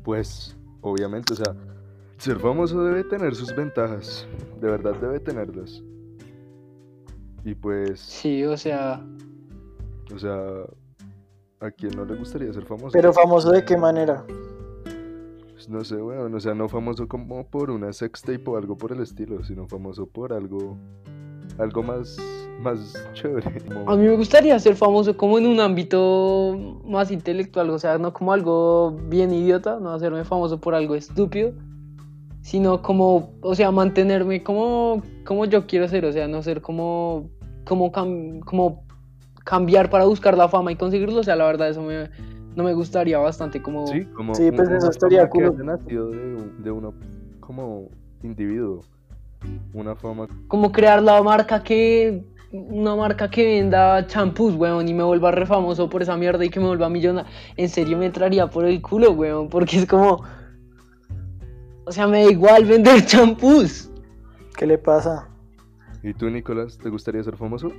Pues, 0.05 0.55
obviamente, 0.83 1.33
o 1.33 1.37
sea, 1.37 1.55
ser 2.19 2.39
famoso 2.39 2.85
debe 2.85 3.05
tener 3.05 3.35
sus 3.35 3.57
ventajas. 3.57 4.27
De 4.61 4.69
verdad 4.69 4.95
debe 5.01 5.19
tenerlas. 5.19 5.83
Y 7.43 7.55
pues, 7.55 8.01
Sí, 8.01 8.45
o 8.45 8.59
sea, 8.59 9.03
o 10.15 10.19
sea, 10.19 10.37
¿a 11.61 11.71
quién 11.71 11.97
no 11.97 12.05
le 12.05 12.17
gustaría 12.17 12.53
ser 12.53 12.67
famoso? 12.67 12.91
Pero 12.93 13.15
famoso 13.15 13.51
de 13.51 13.65
qué 13.65 13.79
manera? 13.79 14.27
Pues 15.53 15.71
no 15.71 15.83
sé, 15.85 15.97
weón, 15.97 16.35
o 16.35 16.41
sea, 16.41 16.53
no 16.53 16.69
famoso 16.69 17.09
como 17.09 17.49
por 17.49 17.71
una 17.71 17.95
sextape 17.95 18.45
o 18.45 18.59
algo 18.59 18.77
por 18.77 18.93
el 18.93 19.01
estilo, 19.01 19.43
sino 19.43 19.67
famoso 19.67 20.05
por 20.05 20.35
algo, 20.35 20.77
algo 21.59 21.83
más, 21.83 22.17
más 22.61 22.95
chévere. 23.15 23.51
como- 23.67 23.91
A 23.91 23.97
mí 23.97 24.07
me 24.07 24.17
gustaría 24.17 24.59
ser 24.59 24.77
famoso 24.77 25.17
como 25.17 25.39
en 25.39 25.47
un 25.47 25.61
ámbito 25.61 26.57
más 26.85 27.11
intelectual, 27.11 27.71
o 27.71 27.79
sea, 27.79 27.99
no 27.99 28.13
como 28.13 28.33
algo 28.33 28.93
bien 29.09 29.33
idiota, 29.33 29.79
no 29.81 29.91
hacerme 29.91 30.25
famoso 30.25 30.61
por 30.61 30.75
algo 30.75 30.95
estúpido, 30.95 31.53
sino 32.43 32.81
como, 32.83 33.31
o 33.41 33.55
sea, 33.55 33.71
mantenerme 33.71 34.43
como, 34.43 35.03
como 35.25 35.45
yo 35.47 35.67
quiero 35.67 35.89
ser, 35.89 36.05
o 36.05 36.13
sea, 36.13 36.29
no 36.29 36.43
ser 36.43 36.61
como, 36.63 37.29
como, 37.65 37.91
cam- 37.93 38.41
como 38.45 38.85
cambiar 39.45 39.91
para 39.91 40.05
buscar 40.05 40.37
la 40.37 40.49
fama 40.49 40.73
y 40.73 40.77
conseguirlo, 40.77 41.21
o 41.21 41.25
sea, 41.25 41.37
la 41.37 41.45
verdad 41.47 41.69
eso 41.69 41.83
me, 41.83 42.09
no 42.55 42.65
me 42.65 42.73
gustaría 42.75 43.19
bastante 43.19 43.61
como... 43.63 43.87
Sí, 43.87 44.05
como 44.15 44.35
Sí, 44.35 44.51
pues 44.51 44.69
un- 44.69 44.77
eso 44.77 44.91
estaría 44.91 45.29
nacido 45.65 46.11
de, 46.11 46.51
de 46.59 46.71
uno 46.71 46.95
como 47.41 47.89
individuo. 48.23 48.81
Una 49.73 49.95
fama 49.95 50.27
como 50.49 50.73
crear 50.73 51.03
la 51.03 51.23
marca 51.23 51.63
que 51.63 52.25
una 52.53 52.95
marca 52.97 53.29
que 53.29 53.45
venda 53.45 54.07
champús, 54.07 54.55
weón, 54.55 54.89
y 54.89 54.95
me 54.95 55.03
vuelva 55.03 55.31
re 55.31 55.45
famoso 55.45 55.89
por 55.91 56.01
esa 56.03 56.17
mierda 56.17 56.45
y 56.45 56.49
que 56.49 56.61
me 56.61 56.67
vuelva 56.69 56.89
millonario. 56.89 57.31
En 57.57 57.69
serio 57.69 57.99
me 57.99 58.07
entraría 58.07 58.47
por 58.49 58.65
el 58.65 58.81
culo, 58.81 59.11
weón, 59.13 59.49
porque 59.49 59.79
es 59.79 59.87
como 59.87 60.23
o 61.85 61.93
sea, 61.93 62.07
me 62.07 62.25
da 62.25 62.31
igual 62.31 62.65
vender 62.65 63.05
champús. 63.05 63.91
¿Qué 64.57 64.67
le 64.67 64.79
pasa? 64.79 65.29
¿Y 66.03 66.15
tú, 66.15 66.29
Nicolás, 66.31 66.79
te 66.79 66.89
gustaría 66.89 67.23
ser 67.23 67.37
famoso? 67.37 67.71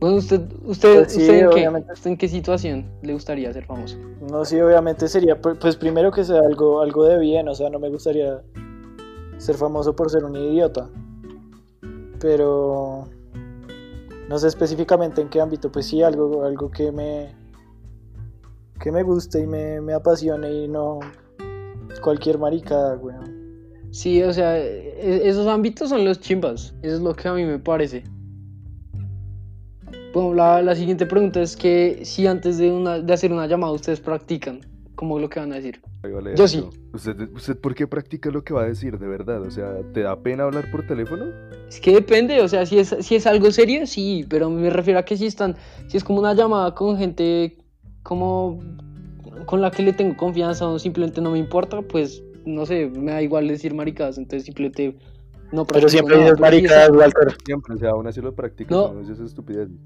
Bueno, 0.00 0.16
usted 0.16 0.40
usted, 0.64 0.94
Pues 1.04 1.12
sí, 1.12 1.20
usted, 1.20 1.34
en 1.34 1.50
qué, 1.50 1.54
obviamente. 1.54 1.92
¿usted 1.92 2.10
en 2.10 2.16
qué 2.16 2.28
situación 2.28 2.84
le 3.02 3.12
gustaría 3.12 3.52
ser 3.52 3.64
famoso? 3.64 3.96
No, 4.30 4.44
sí, 4.44 4.58
obviamente 4.60 5.08
sería, 5.08 5.40
pu- 5.40 5.58
pues 5.58 5.76
primero 5.76 6.10
que 6.10 6.24
sea 6.24 6.40
algo, 6.40 6.80
algo 6.80 7.04
de 7.04 7.18
bien, 7.18 7.48
o 7.48 7.54
sea, 7.54 7.68
no 7.70 7.78
me 7.78 7.88
gustaría 7.90 8.40
ser 9.40 9.56
famoso 9.56 9.96
por 9.96 10.10
ser 10.10 10.24
un 10.24 10.36
idiota. 10.36 10.88
Pero 12.20 13.08
no 14.28 14.38
sé 14.38 14.46
específicamente 14.46 15.22
en 15.22 15.28
qué 15.28 15.40
ámbito, 15.40 15.72
pues 15.72 15.86
sí, 15.86 16.02
algo, 16.02 16.44
algo 16.44 16.70
que 16.70 16.92
me 16.92 17.34
que 18.78 18.90
me 18.92 19.02
guste 19.02 19.40
y 19.40 19.46
me, 19.46 19.80
me 19.80 19.92
apasione 19.92 20.50
y 20.50 20.68
no 20.68 21.00
cualquier 22.02 22.38
maricada, 22.38 22.96
weón. 22.96 23.40
Sí, 23.90 24.22
o 24.22 24.32
sea, 24.32 24.56
e- 24.58 25.28
esos 25.28 25.46
ámbitos 25.46 25.88
son 25.90 26.04
los 26.04 26.20
chimbas. 26.20 26.74
Eso 26.82 26.96
es 26.96 27.02
lo 27.02 27.14
que 27.14 27.28
a 27.28 27.34
mí 27.34 27.44
me 27.44 27.58
parece. 27.58 28.04
Bueno, 30.14 30.34
la, 30.34 30.62
la 30.62 30.74
siguiente 30.74 31.06
pregunta 31.06 31.40
es 31.42 31.56
que 31.56 32.00
si 32.04 32.26
antes 32.26 32.58
de, 32.58 32.70
una, 32.70 33.00
de 33.00 33.12
hacer 33.12 33.32
una 33.32 33.46
llamada 33.46 33.72
ustedes 33.72 34.00
practican, 34.00 34.60
¿cómo 35.00 35.16
es 35.16 35.22
lo 35.22 35.30
que 35.30 35.40
van 35.40 35.50
a 35.50 35.54
decir? 35.54 35.80
Ahí 36.02 36.12
va 36.12 36.20
Yo 36.34 36.46
sí. 36.46 36.62
¿Usted, 36.92 37.30
¿Usted 37.32 37.58
por 37.58 37.74
qué 37.74 37.86
practica 37.86 38.30
lo 38.30 38.44
que 38.44 38.52
va 38.52 38.64
a 38.64 38.66
decir, 38.66 38.98
de 38.98 39.06
verdad? 39.08 39.40
O 39.40 39.50
sea, 39.50 39.78
¿te 39.94 40.02
da 40.02 40.14
pena 40.22 40.44
hablar 40.44 40.70
por 40.70 40.86
teléfono? 40.86 41.24
Es 41.70 41.80
que 41.80 41.90
depende, 41.92 42.42
o 42.42 42.48
sea, 42.48 42.66
si 42.66 42.78
es, 42.78 42.94
si 43.00 43.14
es 43.16 43.26
algo 43.26 43.50
serio, 43.50 43.86
sí, 43.86 44.26
pero 44.28 44.50
me 44.50 44.68
refiero 44.68 44.98
a 44.98 45.02
que 45.06 45.16
si 45.16 45.24
están, 45.24 45.56
si 45.88 45.96
es 45.96 46.04
como 46.04 46.18
una 46.18 46.34
llamada 46.34 46.74
con 46.74 46.98
gente 46.98 47.56
como 48.02 48.60
con 49.46 49.62
la 49.62 49.70
que 49.70 49.82
le 49.82 49.94
tengo 49.94 50.14
confianza 50.18 50.68
o 50.68 50.78
simplemente 50.78 51.22
no 51.22 51.30
me 51.30 51.38
importa, 51.38 51.80
pues 51.80 52.22
no 52.44 52.66
sé, 52.66 52.86
me 52.90 53.12
da 53.12 53.22
igual 53.22 53.48
decir 53.48 53.72
maricadas, 53.72 54.18
entonces 54.18 54.44
simplemente 54.44 54.98
no 55.50 55.64
Pero 55.66 55.88
siempre 55.88 56.16
nada, 56.16 56.24
dices 56.26 56.34
es- 56.34 56.40
maricadas, 56.40 56.90
Walter. 56.90 57.36
Siempre, 57.46 57.74
o 57.74 57.78
sea, 57.78 57.90
aún 57.92 58.06
así 58.06 58.20
lo 58.20 58.34
practicas, 58.34 58.76
No. 58.76 58.92
no, 58.92 59.00
dices 59.00 59.18
estupideces. 59.20 59.76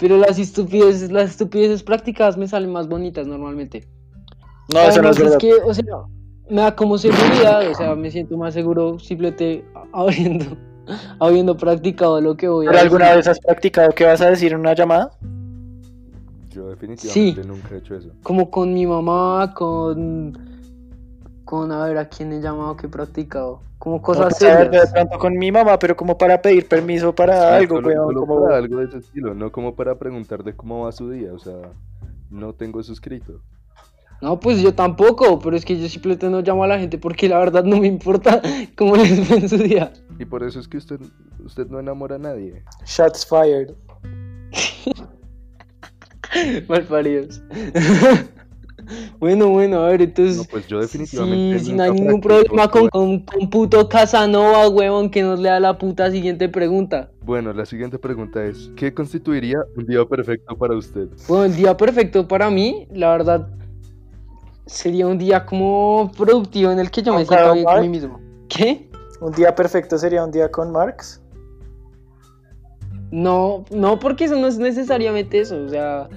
Pero 0.00 0.16
las 0.16 0.38
estupideces, 0.38 1.10
las 1.10 1.30
estupideces 1.30 1.82
practicadas 1.82 2.36
me 2.36 2.46
salen 2.46 2.70
más 2.70 2.88
bonitas 2.88 3.26
normalmente. 3.26 3.88
No, 4.72 4.80
eso 4.80 5.02
no 5.02 5.10
es 5.10 5.16
Además, 5.16 5.18
verdad. 5.18 5.38
que, 5.38 5.54
o 5.54 5.74
sea, 5.74 5.84
me 6.50 6.60
da 6.62 6.76
como 6.76 6.98
seguridad, 6.98 7.68
o 7.68 7.74
sea, 7.74 7.94
me 7.94 8.10
siento 8.10 8.36
más 8.36 8.54
seguro 8.54 8.98
simplemente 8.98 9.64
habiendo, 9.92 10.56
habiendo 11.20 11.56
practicado 11.56 12.20
lo 12.20 12.36
que 12.36 12.48
voy 12.48 12.66
a 12.66 12.70
¿Pero 12.70 12.82
alguna 12.82 13.14
vez 13.14 13.26
has 13.26 13.40
practicado 13.40 13.90
qué 13.90 14.04
vas 14.04 14.20
a 14.20 14.30
decir 14.30 14.52
en 14.52 14.60
una 14.60 14.74
llamada? 14.74 15.10
Yo 16.50 16.68
definitivamente 16.70 17.44
nunca 17.44 17.74
he 17.74 17.78
hecho 17.78 17.94
eso. 17.94 18.10
Como 18.22 18.50
con 18.50 18.72
mi 18.74 18.86
mamá, 18.86 19.52
con. 19.54 20.57
Con, 21.48 21.72
a 21.72 21.82
ver, 21.86 21.96
a 21.96 22.10
quién 22.10 22.30
he 22.34 22.42
llamado 22.42 22.76
que 22.76 22.88
he 22.88 22.90
practicado. 22.90 23.62
Como 23.78 23.96
No, 23.96 24.02
cosas 24.02 24.36
pues, 24.38 24.52
a 24.52 24.58
ver, 24.58 24.70
de 24.70 24.86
pronto 24.92 25.18
con 25.18 25.32
mi 25.38 25.50
mamá, 25.50 25.78
pero 25.78 25.96
como 25.96 26.18
para 26.18 26.42
pedir 26.42 26.68
permiso 26.68 27.14
para 27.14 27.56
algo, 27.56 27.76
solo, 27.76 27.88
weón. 27.88 28.04
solo 28.08 28.20
como- 28.26 28.44
para 28.44 28.58
algo 28.58 28.76
de 28.76 28.84
ese 28.84 28.98
estilo, 28.98 29.32
no 29.34 29.50
como 29.50 29.74
para 29.74 29.98
preguntar 29.98 30.44
de 30.44 30.54
cómo 30.54 30.84
va 30.84 30.92
su 30.92 31.08
día, 31.08 31.32
o 31.32 31.38
sea, 31.38 31.54
no 32.28 32.52
tengo 32.52 32.80
eso 32.80 32.92
escrito. 32.92 33.40
No, 34.20 34.38
pues 34.38 34.60
yo 34.60 34.74
tampoco, 34.74 35.38
pero 35.38 35.56
es 35.56 35.64
que 35.64 35.80
yo 35.80 35.88
simplemente 35.88 36.28
no 36.28 36.42
llamo 36.42 36.64
a 36.64 36.66
la 36.66 36.78
gente 36.78 36.98
porque 36.98 37.30
la 37.30 37.38
verdad 37.38 37.64
no 37.64 37.78
me 37.78 37.86
importa 37.86 38.42
cómo 38.76 38.96
les 38.96 39.26
fue 39.26 39.38
en 39.38 39.48
su 39.48 39.56
día. 39.56 39.90
Y 40.18 40.26
por 40.26 40.42
eso 40.42 40.60
es 40.60 40.68
que 40.68 40.76
usted, 40.76 41.00
usted 41.46 41.66
no 41.68 41.80
enamora 41.80 42.16
a 42.16 42.18
nadie. 42.18 42.62
Shots 42.84 43.24
fired. 43.24 43.70
Malparidos. 46.68 47.40
bueno, 49.18 49.48
bueno, 49.48 49.82
a 49.82 49.88
ver, 49.88 50.02
entonces. 50.02 50.36
No, 50.38 50.44
pues 50.44 50.66
yo 50.66 50.80
definitivamente 50.80 51.58
Sí, 51.58 51.66
si 51.66 51.72
no 51.72 51.82
hay 51.82 51.90
ningún 51.92 52.20
problema 52.20 52.68
con, 52.70 52.88
todo- 52.88 52.90
con, 52.90 53.20
con 53.20 53.50
puto 53.50 53.88
Casanova, 53.88 54.68
huevón, 54.68 55.10
que 55.10 55.22
nos 55.22 55.38
lea 55.38 55.58
la 55.60 55.76
puta 55.78 56.10
siguiente 56.10 56.48
pregunta. 56.48 57.10
Bueno, 57.22 57.52
la 57.52 57.66
siguiente 57.66 57.98
pregunta 57.98 58.44
es, 58.44 58.70
¿qué 58.76 58.92
constituiría 58.94 59.58
un 59.76 59.86
día 59.86 60.04
perfecto 60.04 60.56
para 60.56 60.74
usted? 60.76 61.08
Bueno, 61.28 61.44
el 61.44 61.56
día 61.56 61.76
perfecto 61.76 62.26
para 62.26 62.48
mí, 62.50 62.86
la 62.92 63.10
verdad, 63.10 63.48
sería 64.66 65.06
un 65.06 65.18
día 65.18 65.44
como 65.46 66.10
productivo 66.16 66.70
en 66.70 66.78
el 66.78 66.90
que 66.90 67.02
yo 67.02 67.12
me 67.14 67.24
¿Con 67.26 67.36
siento 67.36 67.52
bien 67.54 67.64
con 67.64 67.80
mí 67.82 67.88
mismo. 67.88 68.20
¿Qué? 68.48 68.88
Un 69.20 69.32
día 69.32 69.54
perfecto 69.54 69.98
sería 69.98 70.24
un 70.24 70.30
día 70.30 70.50
con 70.50 70.70
Marx. 70.72 71.20
No, 73.10 73.64
no, 73.70 73.98
porque 73.98 74.24
eso 74.24 74.36
no 74.36 74.46
es 74.46 74.58
necesariamente 74.58 75.40
eso, 75.40 75.56
o 75.64 75.68
sea, 75.68 76.08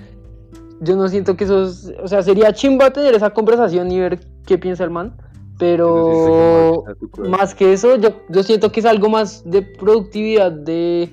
yo 0.82 0.96
no 0.96 1.08
siento 1.08 1.38
que 1.38 1.46
eso 1.46 1.64
es, 1.64 1.94
o 2.04 2.08
sea, 2.08 2.22
sería 2.24 2.52
chimba 2.54 2.92
tener 2.92 3.14
esa 3.14 3.30
conversación 3.30 3.92
y 3.92 4.00
ver 4.00 4.20
qué 4.46 4.58
piensa 4.58 4.84
el 4.84 4.90
man, 4.90 5.16
pero 5.60 6.84
más 7.30 7.54
que 7.54 7.72
eso, 7.72 7.96
yo, 7.98 8.10
yo 8.30 8.42
siento 8.44 8.72
que 8.72 8.80
es 8.80 8.86
algo 8.86 9.08
más 9.08 9.44
de 9.46 9.62
productividad, 9.62 10.52
de 10.52 11.10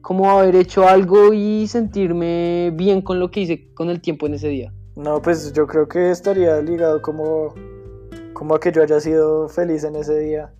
como 0.00 0.28
haber 0.28 0.56
hecho 0.56 0.88
algo 0.88 1.32
y 1.32 1.68
sentirme 1.68 2.72
bien 2.74 3.00
con 3.00 3.20
lo 3.20 3.30
que 3.30 3.40
hice 3.40 3.72
con 3.74 3.88
el 3.90 4.00
tiempo 4.00 4.26
en 4.26 4.34
ese 4.34 4.48
día. 4.48 4.72
No, 4.96 5.22
pues 5.22 5.52
yo 5.52 5.68
creo 5.68 5.86
que 5.88 6.10
estaría 6.10 6.60
ligado 6.60 7.00
como, 7.00 7.54
como 8.32 8.56
a 8.56 8.60
que 8.60 8.72
yo 8.72 8.82
haya 8.82 9.00
sido 9.00 9.48
feliz 9.48 9.84
en 9.84 9.94
ese 9.96 10.18
día. 10.18 10.52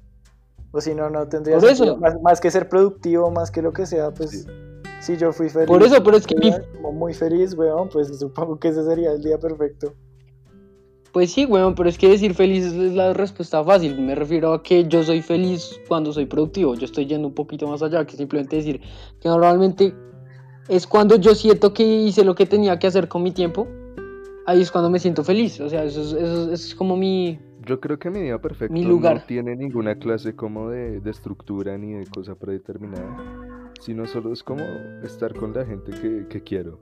O 0.71 0.81
si 0.81 0.95
no, 0.95 1.11
no 1.11 1.27
tendría 1.29 1.59
Por 1.59 1.67
sentido. 1.69 1.95
eso. 1.95 2.01
Más, 2.01 2.23
más 2.23 2.41
que 2.41 2.51
ser 2.51 2.69
productivo, 2.69 3.31
más 3.31 3.51
que 3.51 3.61
lo 3.61 3.73
que 3.73 3.85
sea, 3.85 4.11
pues 4.13 4.31
Sí. 4.31 4.47
Si 5.03 5.17
yo 5.17 5.33
fui 5.33 5.49
feliz. 5.49 5.67
Por 5.69 5.83
eso, 5.83 6.03
pero 6.03 6.17
es 6.17 6.27
que 6.27 6.35
mi- 6.37 6.53
Como 6.77 6.93
muy 6.93 7.13
feliz, 7.15 7.55
weón, 7.55 7.89
pues 7.89 8.09
supongo 8.19 8.59
que 8.59 8.69
ese 8.69 8.85
sería 8.85 9.13
el 9.13 9.23
día 9.23 9.39
perfecto. 9.39 9.95
Pues 11.13 11.31
sí, 11.31 11.45
weón, 11.45 11.75
pero 11.75 11.91
es 11.91 11.99
que 11.99 12.09
decir 12.09 12.33
feliz 12.35 12.65
es 12.65 12.95
la 12.95 13.13
respuesta 13.13 13.63
fácil. 13.63 14.01
Me 14.01 14.15
refiero 14.15 14.55
a 14.55 14.63
que 14.63 14.87
yo 14.89 15.03
soy 15.03 15.21
feliz 15.21 15.79
cuando 15.87 16.11
soy 16.13 16.25
productivo. 16.25 16.75
Yo 16.75 16.87
estoy 16.87 17.05
yendo 17.07 17.29
un 17.29 17.35
poquito 17.35 17.67
más 17.69 17.83
allá 17.83 18.07
que 18.07 18.17
simplemente 18.17 18.57
decir 18.57 18.81
que 19.21 19.29
normalmente 19.29 19.95
es 20.69 20.87
cuando 20.87 21.17
yo 21.17 21.35
siento 21.35 21.75
que 21.75 21.83
hice 21.85 22.25
lo 22.25 22.35
que 22.35 22.47
tenía 22.47 22.79
que 22.79 22.87
hacer 22.87 23.09
con 23.09 23.23
mi 23.23 23.31
tiempo. 23.33 23.69
Ahí 24.47 24.63
es 24.63 24.71
cuando 24.73 24.89
me 24.89 24.99
siento 24.99 25.23
feliz. 25.23 25.61
O 25.61 25.69
sea, 25.69 25.85
eso 25.85 26.01
es, 26.01 26.13
eso 26.15 26.45
es- 26.45 26.49
eso 26.49 26.67
es 26.69 26.75
como 26.75 26.97
mi... 26.97 27.39
Yo 27.67 27.79
creo 27.79 27.99
que 27.99 28.09
mi 28.11 28.21
día 28.23 28.41
perfecto 28.41 28.73
Mi 28.73 28.83
lugar. 28.83 29.17
no 29.19 29.23
tiene 29.27 29.55
ninguna 29.55 29.95
clase 29.97 30.35
como 30.35 30.71
de, 30.71 30.99
de 31.01 31.11
estructura 31.11 31.77
ni 31.79 31.93
de 31.93 32.07
cosa 32.07 32.35
predeterminada, 32.35 33.17
sino 33.81 34.07
solo 34.07 34.33
es 34.33 34.43
como 34.43 34.65
estar 35.03 35.35
con 35.35 35.53
la 35.53 35.65
gente 35.65 35.93
que, 35.93 36.27
que 36.29 36.43
quiero. 36.43 36.79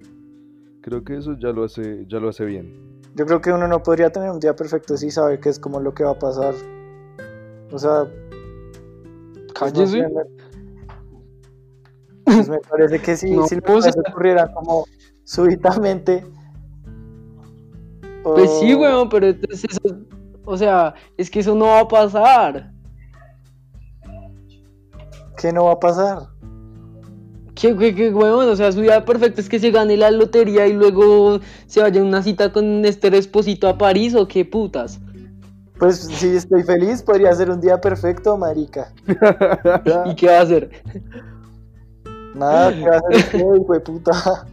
Creo 0.82 1.04
que 1.04 1.16
eso 1.16 1.36
ya 1.38 1.48
lo 1.50 1.64
hace, 1.64 2.06
ya 2.08 2.18
lo 2.20 2.28
hace 2.30 2.44
bien. 2.44 3.00
Yo 3.14 3.26
creo 3.26 3.40
que 3.40 3.52
uno 3.52 3.66
no 3.68 3.82
podría 3.82 4.10
tener 4.10 4.30
un 4.30 4.40
día 4.40 4.54
perfecto 4.56 4.96
si 4.96 5.10
sabe 5.10 5.40
que 5.40 5.48
es 5.48 5.58
como 5.58 5.80
lo 5.80 5.92
que 5.94 6.04
va 6.04 6.12
a 6.12 6.18
pasar. 6.18 6.54
O 7.72 7.78
sea, 7.78 8.04
pues, 8.04 9.44
no 9.44 9.52
Cállese. 9.54 10.08
me- 10.08 10.24
pues 12.24 12.48
me 12.48 12.58
parece 12.60 13.00
que 13.00 13.16
si, 13.16 13.30
No, 13.36 13.46
si 13.46 13.60
pues, 13.60 13.72
cosas 13.74 13.96
ocurrieran 14.08 14.52
como 14.54 14.84
súbitamente. 15.24 16.24
Pues 18.22 18.50
sí, 18.60 18.74
weón, 18.74 19.08
pero 19.08 19.28
entonces 19.28 19.64
eso... 19.70 19.96
O 20.44 20.56
sea, 20.56 20.94
es 21.16 21.30
que 21.30 21.40
eso 21.40 21.54
no 21.54 21.66
va 21.66 21.80
a 21.80 21.88
pasar. 21.88 22.72
¿Qué 25.36 25.52
no 25.52 25.66
va 25.66 25.72
a 25.72 25.80
pasar? 25.80 26.18
¿Qué, 27.60 27.76
qué, 27.76 27.94
qué, 27.94 28.10
weón? 28.10 28.48
O 28.48 28.56
sea, 28.56 28.72
su 28.72 28.80
vida 28.80 29.04
perfecta 29.04 29.42
es 29.42 29.48
que 29.48 29.58
se 29.58 29.70
gane 29.70 29.94
la 29.98 30.10
lotería 30.10 30.66
y 30.66 30.72
luego 30.72 31.40
se 31.66 31.82
vaya 31.82 32.00
a 32.00 32.04
una 32.04 32.22
cita 32.22 32.52
con 32.52 32.86
Esther 32.86 33.14
Esposito 33.14 33.68
a 33.68 33.76
París 33.76 34.14
o 34.14 34.26
qué 34.26 34.46
putas. 34.46 34.98
Pues 35.78 35.98
si 35.98 36.28
estoy 36.28 36.62
feliz, 36.62 37.02
podría 37.02 37.34
ser 37.34 37.50
un 37.50 37.60
día 37.60 37.78
perfecto, 37.78 38.38
marica. 38.38 38.92
¿Y 40.06 40.14
qué 40.14 40.28
va 40.28 40.38
a 40.38 40.40
hacer? 40.40 40.70
Nada, 42.34 42.72
¿qué 42.72 42.88
va 42.88 42.96
a 42.96 42.98
hacer 42.98 43.16
usted, 43.16 43.38
hijo 43.60 43.72
de 43.74 43.80
puta? 43.80 44.46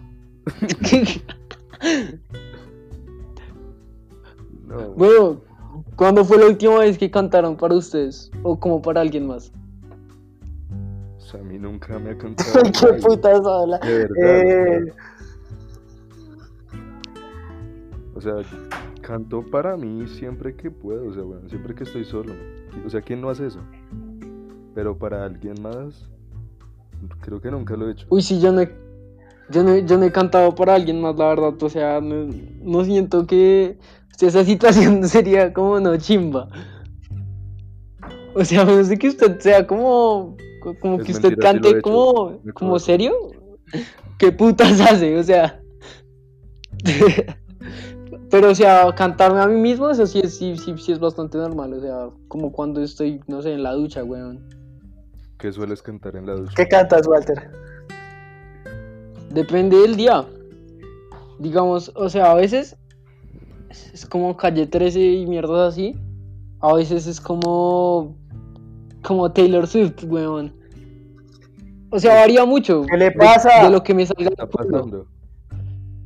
No, 4.68 4.90
bueno, 4.98 5.42
¿cuándo 5.96 6.26
fue 6.26 6.38
la 6.40 6.48
última 6.48 6.80
vez 6.80 6.98
que 6.98 7.10
cantaron 7.10 7.56
para 7.56 7.74
ustedes? 7.74 8.30
O 8.44 8.60
como 8.60 8.82
para 8.82 9.00
alguien 9.00 9.26
más. 9.26 9.54
O 11.27 11.29
sea, 11.29 11.41
a 11.41 11.43
mí 11.43 11.60
nunca 11.60 12.00
me 12.00 12.12
ha 12.12 12.17
cantado. 12.17 12.63
¿Qué 12.63 12.72
nadie, 12.72 13.01
putas 13.01 13.46
habla? 13.46 13.79
De 13.79 13.98
verdad. 13.98 14.15
Eh, 14.17 14.93
O 18.17 18.22
sea, 18.22 18.34
canto 19.01 19.43
para 19.43 19.77
mí 19.77 20.07
siempre 20.07 20.55
que 20.55 20.72
puedo, 20.72 21.07
o 21.07 21.13
sea, 21.13 21.22
bueno, 21.22 21.48
siempre 21.50 21.75
que 21.75 21.84
estoy 21.84 22.03
solo. 22.03 22.34
O 22.84 22.89
sea, 22.89 23.00
¿quién 23.00 23.22
no 23.22 23.29
hace 23.29 23.46
eso? 23.46 23.60
Pero 24.74 24.98
para 24.98 25.24
alguien 25.24 25.53
más, 25.62 26.10
creo 27.22 27.39
que 27.39 27.51
nunca 27.51 27.75
lo 27.75 27.88
he 27.88 27.91
hecho. 27.91 28.07
Uy, 28.10 28.24
sí, 28.24 28.41
yo 28.41 28.51
no 28.51 28.62
he, 28.62 28.75
yo 29.51 29.62
no, 29.63 29.77
yo 29.77 30.00
no 30.00 30.05
he 30.05 30.12
cantado 30.12 30.55
para 30.55 30.74
alguien 30.74 31.00
más, 31.00 31.15
la 31.15 31.27
verdad. 31.27 31.62
O 31.62 31.69
sea, 31.69 32.01
no, 32.01 32.27
no 32.63 32.84
siento 32.86 33.27
que 33.27 33.77
esa 34.19 34.43
situación 34.43 35.07
sería 35.07 35.53
como 35.53 35.79
no 35.79 35.96
chimba. 35.98 36.50
O 38.34 38.43
sea, 38.43 38.62
a 38.62 38.65
menos 38.65 38.89
de 38.89 38.98
que 38.98 39.10
usted 39.10 39.39
sea 39.41 39.67
como, 39.67 40.38
como 40.76 41.00
Es 41.00 41.06
que 41.06 41.12
usted 41.14 41.30
mentira, 41.30 41.52
cante 41.52 41.82
como, 41.82 42.40
como 42.54 42.80
serio. 42.80 43.14
¿Qué 44.18 44.32
putas 44.32 44.80
hace? 44.92 45.18
O 45.18 45.24
sea. 45.24 45.62
Pero, 48.30 48.50
o 48.50 48.56
sea, 48.56 48.94
cantarme 48.96 49.40
a 49.40 49.48
mí 49.48 49.60
mismo, 49.60 49.90
eso 49.90 50.06
sí 50.06 50.20
es, 50.20 50.38
sí, 50.38 50.58
sí, 50.58 50.74
sí 50.78 50.92
es 50.92 51.00
bastante 51.00 51.38
normal. 51.38 51.74
O 51.74 51.80
sea, 51.80 52.10
como 52.28 52.52
cuando 52.52 52.82
estoy, 52.82 53.22
no 53.28 53.42
sé, 53.42 53.54
en 53.54 53.64
la 53.64 53.74
ducha, 53.74 54.04
weón. 54.04 54.50
¿Qué 55.38 55.52
sueles 55.52 55.82
cantar 55.82 56.16
en 56.16 56.26
la 56.26 56.34
ducha? 56.34 56.54
¿Qué 56.56 56.68
cantas, 56.68 57.08
Walter? 57.08 57.50
Depende 59.30 59.78
del 59.78 59.96
día. 59.96 60.26
Digamos, 61.40 61.92
o 61.96 62.10
sea, 62.10 62.32
a 62.32 62.36
veces 62.36 62.76
es 63.70 63.94
es 63.94 64.06
como 64.06 64.36
calle 64.36 64.66
13 64.66 65.00
y 65.00 65.28
mierdas 65.28 65.74
así. 65.74 65.96
A 66.60 66.74
veces 66.74 67.08
es 67.08 67.22
como. 67.22 68.16
como 69.04 69.32
Taylor 69.32 69.68
Swift, 69.68 70.04
weón. 70.06 70.54
O 71.89 72.00
sea, 72.00 72.15
varía 72.15 72.46
mucho. 72.46 72.84
¿Qué 72.89 72.98
le 72.98 73.06
de- 73.06 73.12
pasa? 73.12 73.63
De, 73.63 73.70
lo 73.70 73.84
que 73.84 73.94
me 73.94 74.06
salga 74.06 74.29
está 74.29 74.46
del 74.46 74.51
culo. 74.51 75.08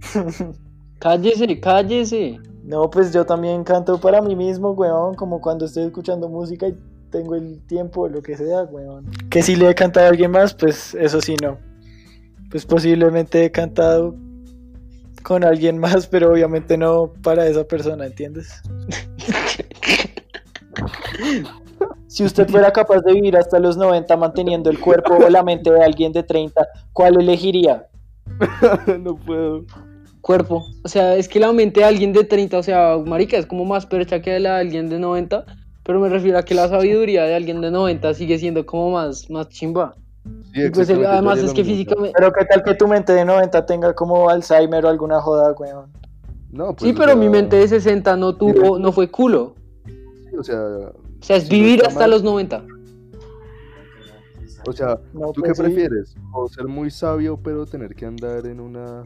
pasando? 0.02 0.54
Cállese, 1.00 1.60
cállese. 1.60 2.40
No, 2.64 2.90
pues 2.90 3.12
yo 3.12 3.26
también 3.26 3.64
canto 3.64 4.00
para 4.00 4.22
mí 4.22 4.36
mismo, 4.36 4.72
weón, 4.72 5.16
como 5.16 5.42
cuando 5.42 5.66
estoy 5.66 5.86
escuchando 5.86 6.30
música 6.30 6.68
y 6.68 6.78
tengo 7.10 7.36
el 7.36 7.60
tiempo, 7.66 8.08
lo 8.08 8.22
que 8.22 8.38
sea, 8.38 8.64
weón. 8.64 9.10
Que 9.30 9.42
si 9.42 9.56
le 9.56 9.70
he 9.70 9.76
cantado 9.76 10.06
a 10.06 10.10
alguien 10.10 10.32
más, 10.32 10.54
pues 10.54 10.94
eso 10.96 11.20
sí 11.22 11.36
no. 11.42 11.58
Pues 12.52 12.66
posiblemente 12.66 13.46
he 13.46 13.52
cantado 13.52 14.16
con 15.24 15.44
alguien 15.44 15.78
más, 15.80 16.06
pero 16.08 16.32
obviamente 16.32 16.78
no 16.78 17.12
para 17.24 17.48
esa 17.48 17.64
persona, 17.64 18.06
¿entiendes? 18.06 18.62
Si 22.12 22.26
usted 22.26 22.50
fuera 22.50 22.74
capaz 22.74 23.00
de 23.06 23.14
vivir 23.14 23.38
hasta 23.38 23.58
los 23.58 23.78
90 23.78 24.18
manteniendo 24.18 24.70
el 24.70 24.78
cuerpo 24.82 25.14
o 25.16 25.30
la 25.30 25.44
mente 25.44 25.72
de 25.72 25.82
alguien 25.82 26.12
de 26.12 26.24
30, 26.24 26.68
¿cuál 26.92 27.18
elegiría? 27.22 27.88
no 29.00 29.16
puedo. 29.16 29.64
Cuerpo. 30.20 30.66
O 30.84 30.90
sea, 30.90 31.16
es 31.16 31.30
que 31.30 31.40
la 31.40 31.54
mente 31.54 31.80
de 31.80 31.86
alguien 31.86 32.12
de 32.12 32.26
30, 32.26 32.58
o 32.58 32.64
sea, 32.64 32.98
marica, 32.98 33.38
es 33.38 33.46
como 33.46 33.64
más 33.64 33.86
percha 33.86 34.22
que 34.22 34.38
la 34.42 34.56
de 34.56 34.60
alguien 34.60 34.90
de 34.90 35.00
90. 35.00 35.46
Pero 35.84 36.02
me 36.02 36.10
refiero 36.10 36.38
a 36.38 36.44
que 36.44 36.54
la 36.54 36.68
sabiduría 36.68 37.24
de 37.24 37.34
alguien 37.34 37.62
de 37.62 37.72
90 37.72 38.14
sigue 38.14 38.38
siendo 38.38 38.66
como 38.66 38.92
más, 38.92 39.30
más 39.30 39.48
chimba. 39.48 39.96
Sí, 40.54 40.70
pues 40.74 40.90
el- 40.90 41.06
además 41.06 41.40
es 41.40 41.54
que 41.54 41.64
físicamente... 41.64 42.12
Pero 42.18 42.34
qué 42.34 42.44
tal 42.44 42.62
que 42.62 42.74
tu 42.76 42.90
mente 42.90 43.14
de 43.14 43.24
90 43.24 43.66
tenga 43.66 43.94
como 43.94 44.30
Alzheimer 44.30 44.84
o 44.86 44.90
alguna 44.90 45.22
joda, 45.22 45.54
weón. 45.58 45.90
No, 46.52 46.76
pues, 46.76 46.92
Sí, 46.92 46.94
pero 46.94 47.16
mi 47.16 47.30
mente 47.30 47.56
de 47.56 47.70
60 47.70 48.18
no 48.18 48.36
tuvo, 48.36 48.78
no 48.78 48.92
fue 48.92 49.10
culo. 49.10 49.56
sí, 49.86 50.36
O 50.38 50.44
sea, 50.44 50.62
O 51.22 51.24
sea, 51.24 51.38
es 51.38 51.48
Si 51.48 51.50
vivir 51.50 51.84
hasta 51.86 52.02
mal. 52.02 52.12
los 52.12 52.24
90. 52.24 52.66
o 54.68 54.74
sea, 54.74 55.00
No, 55.14 55.32
¿tú 55.34 55.42
pues 55.42 55.54
qué 55.54 55.56
sí. 55.56 55.62
prefieres? 55.64 56.16
¿O 56.34 56.48
ser 56.48 56.68
muy 56.68 56.92
sabio 56.92 57.38
pero 57.42 57.66
tener 57.66 57.96
que 57.96 58.06
andar 58.06 58.46
en 58.46 58.60
una, 58.60 59.04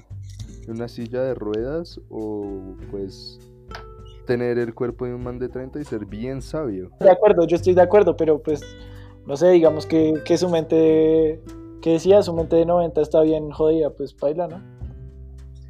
en 0.67 0.71
una 0.71 0.87
silla 0.87 1.21
de 1.23 1.33
ruedas? 1.35 1.99
¿O 2.09 2.75
pues 2.91 3.39
tener 4.25 4.57
el 4.57 4.73
cuerpo 4.73 5.05
de 5.05 5.13
un 5.13 5.23
man 5.23 5.39
de 5.39 5.49
30 5.49 5.79
y 5.79 5.85
ser 5.85 6.05
bien 6.05 6.41
sabio? 6.41 6.91
De 6.99 7.09
acuerdo, 7.09 7.45
yo 7.47 7.55
estoy 7.55 7.73
de 7.73 7.81
acuerdo, 7.81 8.17
pero 8.17 8.41
pues, 8.41 8.61
no 9.25 9.37
sé, 9.37 9.51
digamos 9.51 9.85
que, 9.85 10.21
que 10.25 10.37
su 10.37 10.49
mente, 10.49 11.41
que 11.81 11.91
decía, 11.91 12.21
su 12.23 12.33
mente 12.33 12.55
de 12.55 12.65
90 12.65 13.01
está 13.01 13.21
bien 13.21 13.51
jodida, 13.51 13.91
pues 13.91 14.15
baila, 14.17 14.47
¿no? 14.47 14.61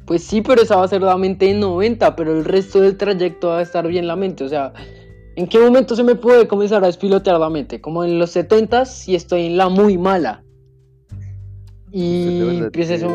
Pues 0.06 0.22
sí, 0.22 0.40
pero 0.40 0.62
esa 0.62 0.76
va 0.76 0.84
a 0.84 0.88
ser 0.88 1.02
la 1.02 1.16
mente 1.16 1.46
de 1.46 1.54
90, 1.54 2.14
pero 2.16 2.32
el 2.32 2.44
resto 2.44 2.80
del 2.80 2.96
trayecto 2.96 3.48
va 3.48 3.58
a 3.58 3.62
estar 3.62 3.86
bien 3.88 4.06
la 4.06 4.16
mente. 4.16 4.44
O 4.44 4.48
sea, 4.48 4.72
¿en 5.36 5.46
qué 5.46 5.58
momento 5.60 5.94
se 5.94 6.02
me 6.02 6.14
puede 6.16 6.48
comenzar 6.48 6.82
a 6.82 6.88
despilotear 6.88 7.38
la 7.38 7.48
mente? 7.48 7.80
Como 7.80 8.02
en 8.02 8.18
los 8.18 8.30
70 8.30 8.84
si 8.86 9.14
estoy 9.14 9.46
en 9.46 9.56
la 9.56 9.68
muy 9.68 9.96
mala. 9.96 10.42
Y 11.92 12.58
pues 12.72 12.88
que 12.88 12.94
eso, 12.94 13.08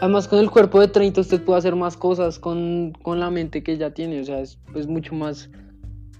además 0.00 0.28
con 0.28 0.38
el 0.38 0.50
cuerpo 0.50 0.78
de 0.78 0.88
30 0.88 1.20
usted 1.22 1.42
puede 1.42 1.58
hacer 1.58 1.74
más 1.74 1.96
cosas 1.96 2.38
con, 2.38 2.92
con 3.02 3.18
la 3.18 3.30
mente 3.30 3.62
que 3.62 3.76
ya 3.76 3.92
tiene. 3.92 4.20
O 4.20 4.24
sea, 4.24 4.40
es 4.40 4.58
pues, 4.72 4.86
mucho 4.86 5.14
más... 5.14 5.48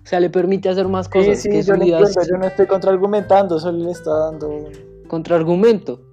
O 0.02 0.06
sea, 0.10 0.18
le 0.18 0.30
permite 0.30 0.68
hacer 0.68 0.88
más 0.88 1.08
cosas 1.08 1.40
sí, 1.40 1.50
que 1.50 1.62
sí, 1.62 1.68
yo 1.68 1.74
su 1.74 1.78
lo 1.78 1.84
vida 1.84 1.98
entiendo, 1.98 2.28
yo 2.28 2.38
no 2.38 2.46
estoy 2.46 2.66
contraargumentando, 2.66 3.60
solo 3.60 3.84
le 3.84 3.90
está 3.90 4.10
dando... 4.12 4.70
contraargumento. 5.08 6.00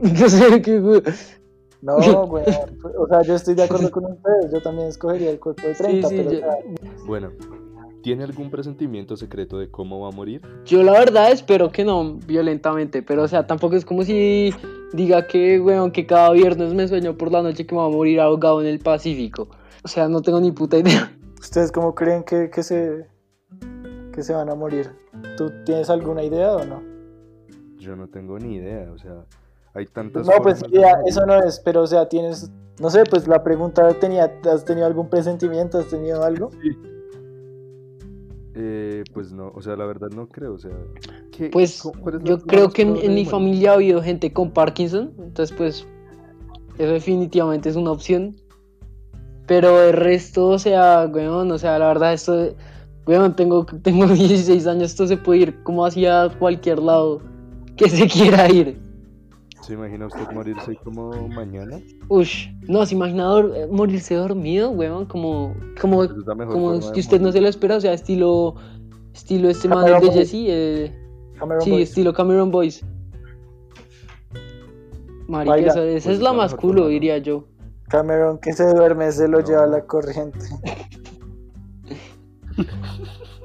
No 0.00 0.28
sé 0.28 0.62
qué... 0.62 1.02
No, 1.80 1.96
güey, 2.26 2.44
o 2.96 3.08
sea, 3.08 3.22
yo 3.22 3.34
estoy 3.34 3.54
de 3.54 3.64
acuerdo 3.64 3.90
con 3.90 4.04
ustedes, 4.04 4.52
yo 4.52 4.60
también 4.60 4.88
escogería 4.88 5.30
el 5.30 5.40
cuerpo 5.40 5.66
de 5.66 5.74
30, 5.74 6.08
sí, 6.08 6.14
pero 6.16 6.32
yo- 6.32 6.40
Bueno, 7.06 7.30
¿tiene 8.08 8.24
algún 8.24 8.50
presentimiento 8.50 9.18
secreto 9.18 9.58
de 9.58 9.70
cómo 9.70 10.00
va 10.00 10.08
a 10.08 10.12
morir? 10.12 10.40
Yo 10.64 10.82
la 10.82 10.92
verdad 10.92 11.30
espero 11.30 11.70
que 11.70 11.84
no 11.84 12.14
violentamente, 12.14 13.02
pero 13.02 13.24
o 13.24 13.28
sea, 13.28 13.46
tampoco 13.46 13.76
es 13.76 13.84
como 13.84 14.02
si 14.02 14.54
diga 14.94 15.26
que, 15.26 15.60
weón, 15.60 15.90
que 15.90 16.06
cada 16.06 16.30
viernes 16.32 16.72
me 16.72 16.88
sueño 16.88 17.18
por 17.18 17.30
la 17.30 17.42
noche 17.42 17.66
que 17.66 17.74
me 17.74 17.82
va 17.82 17.88
a 17.88 17.90
morir 17.90 18.18
ahogado 18.20 18.62
en 18.62 18.66
el 18.66 18.78
Pacífico. 18.78 19.48
O 19.84 19.88
sea, 19.88 20.08
no 20.08 20.22
tengo 20.22 20.40
ni 20.40 20.52
puta 20.52 20.78
idea. 20.78 21.14
¿ustedes 21.38 21.70
cómo 21.70 21.94
creen 21.94 22.24
que, 22.24 22.48
que 22.48 22.62
se 22.62 23.06
que 24.10 24.22
se 24.22 24.32
van 24.32 24.48
a 24.48 24.54
morir? 24.54 24.90
¿Tú 25.36 25.52
tienes 25.66 25.90
alguna 25.90 26.22
idea 26.22 26.54
o 26.54 26.64
no? 26.64 26.82
Yo 27.78 27.94
no 27.94 28.08
tengo 28.08 28.38
ni 28.38 28.54
idea, 28.54 28.90
o 28.90 28.96
sea, 28.96 29.26
hay 29.74 29.84
tantas 29.84 30.26
No, 30.26 30.32
pues 30.42 30.62
ya, 30.70 30.94
eso 31.06 31.26
no 31.26 31.42
es, 31.42 31.60
pero 31.60 31.82
o 31.82 31.86
sea, 31.86 32.08
tienes, 32.08 32.50
no 32.80 32.88
sé, 32.88 33.04
pues 33.04 33.28
la 33.28 33.42
pregunta 33.42 33.86
tenía, 34.00 34.32
¿has 34.50 34.64
tenido 34.64 34.86
algún 34.86 35.10
presentimiento? 35.10 35.76
¿Has 35.76 35.88
tenido 35.88 36.24
algo? 36.24 36.48
Eh, 38.60 39.04
pues 39.14 39.32
no, 39.32 39.52
o 39.54 39.62
sea, 39.62 39.76
la 39.76 39.86
verdad 39.86 40.08
no 40.10 40.28
creo, 40.28 40.54
o 40.54 40.58
sea... 40.58 40.72
¿qué- 41.30 41.48
Pues 41.50 41.80
yo 42.24 42.40
creo 42.40 42.70
que 42.70 42.82
en, 42.82 42.96
en 42.96 43.14
mi 43.14 43.24
familia 43.30 43.70
ha 43.70 43.74
habido 43.74 44.02
gente 44.02 44.32
con 44.32 44.50
Parkinson, 44.50 45.12
entonces 45.18 45.56
pues 45.56 45.86
eso 46.76 46.92
definitivamente 46.92 47.68
es 47.68 47.76
una 47.76 47.92
opción. 47.92 48.34
Pero 49.46 49.80
el 49.82 49.92
resto, 49.92 50.48
o 50.48 50.58
sea, 50.58 51.08
weón, 51.12 51.50
o 51.52 51.58
sea, 51.58 51.78
la 51.78 51.86
verdad 51.86 52.12
esto, 52.12 52.54
weón, 53.06 53.36
tengo, 53.36 53.64
tengo 53.82 54.06
16 54.08 54.66
años, 54.66 54.90
esto 54.90 55.06
se 55.06 55.16
puede 55.16 55.40
ir 55.40 55.62
como 55.62 55.86
hacia 55.86 56.28
cualquier 56.40 56.80
lado 56.80 57.20
que 57.76 57.88
se 57.88 58.08
quiera 58.08 58.50
ir. 58.50 58.76
¿Se 59.68 59.74
imagina 59.74 60.06
usted 60.06 60.26
morirse 60.32 60.76
como 60.82 61.10
mañana? 61.28 61.78
Ush, 62.08 62.48
no, 62.68 62.86
se 62.86 62.94
imagina 62.94 63.24
dor- 63.28 63.52
eh, 63.54 63.66
morirse 63.70 64.14
dormido, 64.14 64.70
weón, 64.70 65.04
como, 65.04 65.54
como, 65.78 66.06
como 66.50 66.80
que 66.92 67.00
usted 67.00 67.20
no 67.20 67.30
se 67.32 67.40
lo 67.42 67.48
espera, 67.48 67.76
o 67.76 67.80
sea, 67.82 67.92
estilo, 67.92 68.54
estilo 69.12 69.50
este 69.50 69.68
man 69.68 69.84
de 69.84 69.92
Boyce. 69.92 70.12
Jesse, 70.12 70.34
eh, 70.48 70.98
Cameron 71.38 71.60
sí, 71.62 71.70
Boyce. 71.70 71.82
estilo 71.82 72.14
Cameron 72.14 72.50
Boys. 72.50 72.82
Marica, 75.28 75.56
esa, 75.58 75.84
esa 75.84 76.04
Pues 76.06 76.06
es 76.16 76.20
la 76.22 76.32
más 76.32 76.54
culo, 76.54 76.86
diría 76.88 77.18
yo. 77.18 77.44
Cameron 77.90 78.38
que 78.38 78.54
se 78.54 78.64
duerme 78.72 79.12
se 79.12 79.28
lo 79.28 79.40
No. 79.42 79.46
lleva 79.46 79.66
la 79.66 79.84
corriente. 79.84 80.38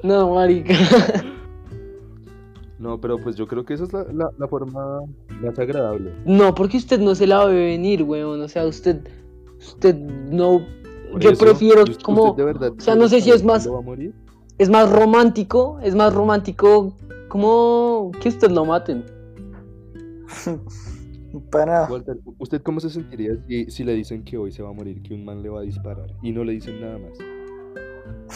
No, 0.02 0.34
marica. 0.34 0.74
No, 2.84 3.00
pero 3.00 3.18
pues 3.18 3.34
yo 3.34 3.46
creo 3.46 3.64
que 3.64 3.72
esa 3.72 3.84
es 3.84 3.92
la, 3.94 4.04
la, 4.12 4.30
la 4.36 4.46
forma 4.46 5.00
más 5.40 5.58
agradable. 5.58 6.12
No, 6.26 6.54
porque 6.54 6.76
usted 6.76 7.00
no 7.00 7.14
se 7.14 7.26
la 7.26 7.46
ve 7.46 7.54
venir, 7.54 8.02
weón, 8.02 8.42
o 8.42 8.48
sea, 8.48 8.66
usted, 8.66 9.08
usted 9.58 9.94
no, 9.96 10.60
Por 11.10 11.20
yo 11.22 11.30
eso, 11.30 11.44
prefiero 11.46 11.80
¿y 11.86 11.90
usted 11.92 12.02
como, 12.02 12.34
de 12.34 12.44
verdad 12.44 12.72
o 12.76 12.80
sea, 12.80 12.94
no 12.94 13.08
sé 13.08 13.22
si 13.22 13.30
es 13.30 13.42
más- 13.42 13.66
va 13.70 13.78
a 13.78 13.80
morir? 13.80 14.12
es 14.58 14.68
más 14.68 14.92
romántico, 14.92 15.78
es 15.82 15.94
más 15.94 16.12
romántico 16.14 16.94
como 17.28 18.12
que 18.20 18.28
usted 18.28 18.50
lo 18.50 18.66
maten. 18.66 19.02
Para 21.50 21.86
Walter, 21.90 22.18
¿usted 22.38 22.62
cómo 22.62 22.80
se 22.80 22.90
sentiría 22.90 23.32
si, 23.48 23.64
si 23.70 23.82
le 23.82 23.94
dicen 23.94 24.22
que 24.24 24.36
hoy 24.36 24.52
se 24.52 24.62
va 24.62 24.68
a 24.68 24.72
morir, 24.72 25.02
que 25.02 25.14
un 25.14 25.24
man 25.24 25.42
le 25.42 25.48
va 25.48 25.60
a 25.60 25.62
disparar 25.62 26.06
y 26.22 26.30
no 26.32 26.44
le 26.44 26.52
dicen 26.52 26.80
nada 26.82 26.98
más? 26.98 27.18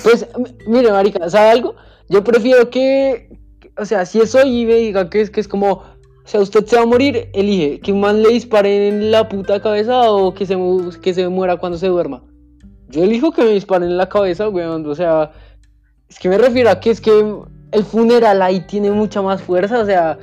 Pues, 0.02 0.26
mire, 0.66 0.90
marica, 0.90 1.28
¿sabe 1.28 1.50
algo? 1.50 1.74
Yo 2.08 2.24
prefiero 2.24 2.70
que- 2.70 3.38
o 3.78 3.84
sea, 3.84 4.04
si 4.04 4.20
es 4.20 4.34
hoy 4.34 4.62
y 4.62 4.66
me 4.66 4.74
diga 4.74 5.08
que 5.08 5.20
es, 5.20 5.30
que 5.30 5.40
es 5.40 5.48
como, 5.48 5.72
o 5.72 5.84
sea, 6.24 6.40
usted 6.40 6.66
se 6.66 6.76
va 6.76 6.82
a 6.82 6.86
morir, 6.86 7.30
elige 7.32 7.80
que 7.80 7.92
un 7.92 8.00
man 8.00 8.22
le 8.22 8.30
dispare 8.30 8.88
en 8.88 9.10
la 9.10 9.28
puta 9.28 9.60
cabeza 9.62 10.10
o 10.10 10.34
que 10.34 10.46
se, 10.46 10.56
que 11.00 11.14
se 11.14 11.28
muera 11.28 11.56
cuando 11.56 11.78
se 11.78 11.88
duerma. 11.88 12.22
Yo 12.88 13.04
elijo 13.04 13.32
que 13.32 13.42
me 13.42 13.50
disparen 13.50 13.90
en 13.90 13.96
la 13.96 14.08
cabeza, 14.08 14.48
weón, 14.48 14.86
o 14.86 14.94
sea, 14.94 15.32
es 16.08 16.18
que 16.18 16.28
me 16.28 16.38
refiero 16.38 16.70
a 16.70 16.80
que 16.80 16.90
es 16.90 17.00
que 17.00 17.34
el 17.70 17.84
funeral 17.84 18.42
ahí 18.42 18.60
tiene 18.66 18.90
mucha 18.90 19.22
más 19.22 19.42
fuerza, 19.42 19.80
o 19.80 19.86
sea, 19.86 20.18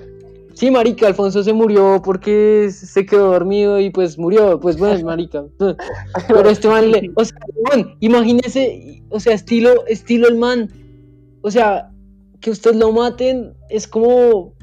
sí, 0.53 0.71
marica, 0.71 1.07
Alfonso 1.07 1.43
se 1.43 1.53
murió 1.53 2.01
porque 2.03 2.69
se 2.71 3.05
quedó 3.05 3.31
dormido 3.31 3.79
y 3.79 3.89
pues 3.89 4.17
murió, 4.17 4.59
pues 4.59 4.77
bueno, 4.77 5.05
marica. 5.05 5.43
Pero 6.27 6.49
este 6.49 6.67
man 6.67 6.91
le, 6.91 7.11
o 7.15 7.23
sea, 7.23 7.37
weón, 7.55 7.95
imagínese, 7.99 9.03
o 9.09 9.19
sea, 9.19 9.33
estilo, 9.33 9.85
estilo 9.87 10.27
el 10.27 10.37
man. 10.37 10.71
O 11.41 11.51
sea, 11.51 11.91
que 12.41 12.51
usted 12.51 12.75
lo 12.75 12.91
maten 12.91 13.53
es 13.69 13.87
como, 13.87 14.53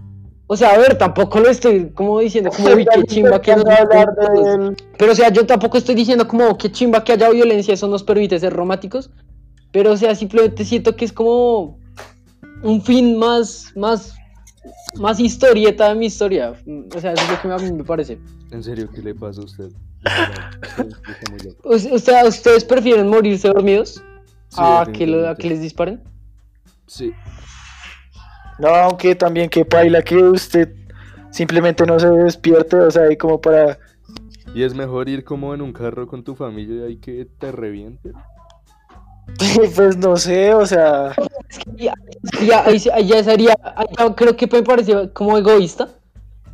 o 0.47 0.57
sea, 0.57 0.71
a 0.75 0.79
ver, 0.79 0.97
tampoco 0.99 1.41
lo 1.41 1.49
estoy 1.49 1.91
como 1.91 2.21
diciendo 2.21 2.51
como 2.51 2.69
uy, 2.75 2.85
qué 2.87 3.03
chimba 3.05 3.41
que 3.41 3.55
del- 3.55 4.77
pero 4.99 5.13
o 5.13 5.15
sea, 5.15 5.31
yo 5.31 5.47
tampoco 5.47 5.79
estoy 5.79 5.95
diciendo 5.95 6.27
como 6.29 6.57
qué 6.59 6.71
chimba 6.71 7.03
que 7.05 7.13
haya 7.13 7.31
violencia, 7.31 7.75
eso 7.75 7.89
nos 7.89 8.03
permite 8.03 8.39
ser 8.39 8.53
románticos. 8.53 9.11
Pero 9.73 9.93
o 9.93 9.97
sea, 9.97 10.15
simplemente 10.15 10.65
siento 10.65 10.95
que 10.97 11.07
es 11.07 11.13
como 11.13 11.79
un 12.63 12.83
fin 12.83 13.19
más, 13.19 13.73
más, 13.75 14.15
más 14.99 15.19
historieta 15.19 15.89
de 15.89 15.95
mi 15.95 16.07
historia. 16.07 16.53
O 16.95 17.01
sea, 17.01 17.13
eso 17.15 17.23
es 17.25 17.31
lo 17.31 17.41
que 17.41 17.49
a 17.53 17.57
mí 17.71 17.73
me 17.77 17.83
parece. 17.85 18.19
¿En 18.51 18.63
serio 18.63 18.91
qué 18.95 19.01
le 19.01 19.15
pasa 19.15 19.41
a 19.41 19.45
usted? 19.45 19.71
O 21.65 21.99
sea, 21.99 22.27
¿ustedes 22.27 22.65
prefieren 22.65 23.09
morirse 23.09 23.49
dormidos 23.49 24.03
Sí, 24.49 24.59
a, 24.61 24.85
que 24.93 25.07
lo- 25.07 25.29
a 25.31 25.35
que 25.37 25.49
les 25.49 25.61
disparen? 25.63 26.03
Sí, 26.87 27.13
No, 28.63 28.69
aunque 28.69 29.15
también 29.17 29.51
que 29.51 29.65
paila 29.65 30.03
que 30.03 30.17
usted 30.17 30.69
simplemente 31.31 31.85
no 31.85 31.99
se 31.99 32.09
despierte, 32.09 32.77
o 32.77 32.91
sea, 32.91 33.11
y 33.11 33.17
como 33.17 33.41
para... 33.41 33.79
y 34.55 34.63
es 34.63 34.73
mejor 34.75 35.09
ir 35.09 35.25
como 35.25 35.53
en 35.55 35.61
un 35.63 35.73
carro 35.73 36.07
con 36.07 36.23
tu 36.23 36.35
familia 36.37 36.83
y 36.83 36.87
ahí 36.89 36.97
que 36.99 37.27
te 37.39 37.51
reviente. 37.51 38.13
Pues 39.77 39.97
no 39.97 40.17
sé, 40.17 40.53
o 40.55 40.67
sea... 40.67 41.13
Es 41.49 41.59
que 41.59 41.85
ya, 41.85 41.95
ya- 42.69 43.01
ya 43.01 43.25
sería, 43.25 43.55
ya 43.99 44.15
creo 44.15 44.37
que 44.37 44.47
me 44.47 44.63
parece 44.63 45.11
como 45.13 45.39
egoísta. 45.39 45.89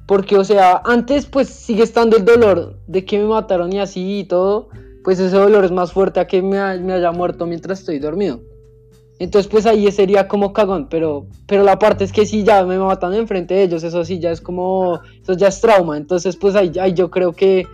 Porque, 0.07 0.37
o 0.39 0.45
sea, 0.45 0.81
antes 0.85 1.27
pues 1.27 1.49
sigue 1.49 1.83
estando 1.83 2.17
el 2.17 2.25
dolor 2.25 2.79
de 2.87 3.05
que 3.05 3.19
me 3.19 3.27
mataron 3.27 3.73
y 3.73 3.81
así 3.81 4.21
y 4.21 4.25
todo. 4.25 4.71
pues 5.05 5.19
ese 5.21 5.37
dolor 5.37 5.65
es 5.65 5.71
más 5.71 5.93
fuerte 5.93 6.21
a 6.21 6.27
que 6.27 6.41
me 6.41 6.59
haya 6.59 7.13
muerto 7.13 7.47
mientras 7.47 7.81
estoy 7.81 7.99
dormido. 7.99 8.41
Entonces, 9.21 9.51
pues 9.51 9.67
ahí 9.67 9.91
sería 9.91 10.29
como 10.29 10.53
cagón, 10.53 10.87
pero, 10.89 11.27
pero 11.47 11.65
la 11.65 11.79
parte 11.79 12.05
es 12.05 12.13
que 12.13 12.25
si 12.25 12.45
ya 12.45 12.65
me 12.65 12.79
matan 12.79 13.15
enfrente 13.15 13.55
de 13.55 13.65
ellos, 13.65 13.83
eso 13.83 14.05
sí 14.05 14.21
ya 14.21 14.31
es 14.31 14.41
como, 14.41 15.01
eso 15.21 15.33
ya 15.33 15.49
es 15.49 15.61
trauma. 15.61 15.97
Entonces, 15.97 16.37
pues 16.37 16.55
ahí, 16.55 16.73
ahí 16.81 16.95
yo 16.95 17.11
creo 17.11 17.33
que, 17.33 17.67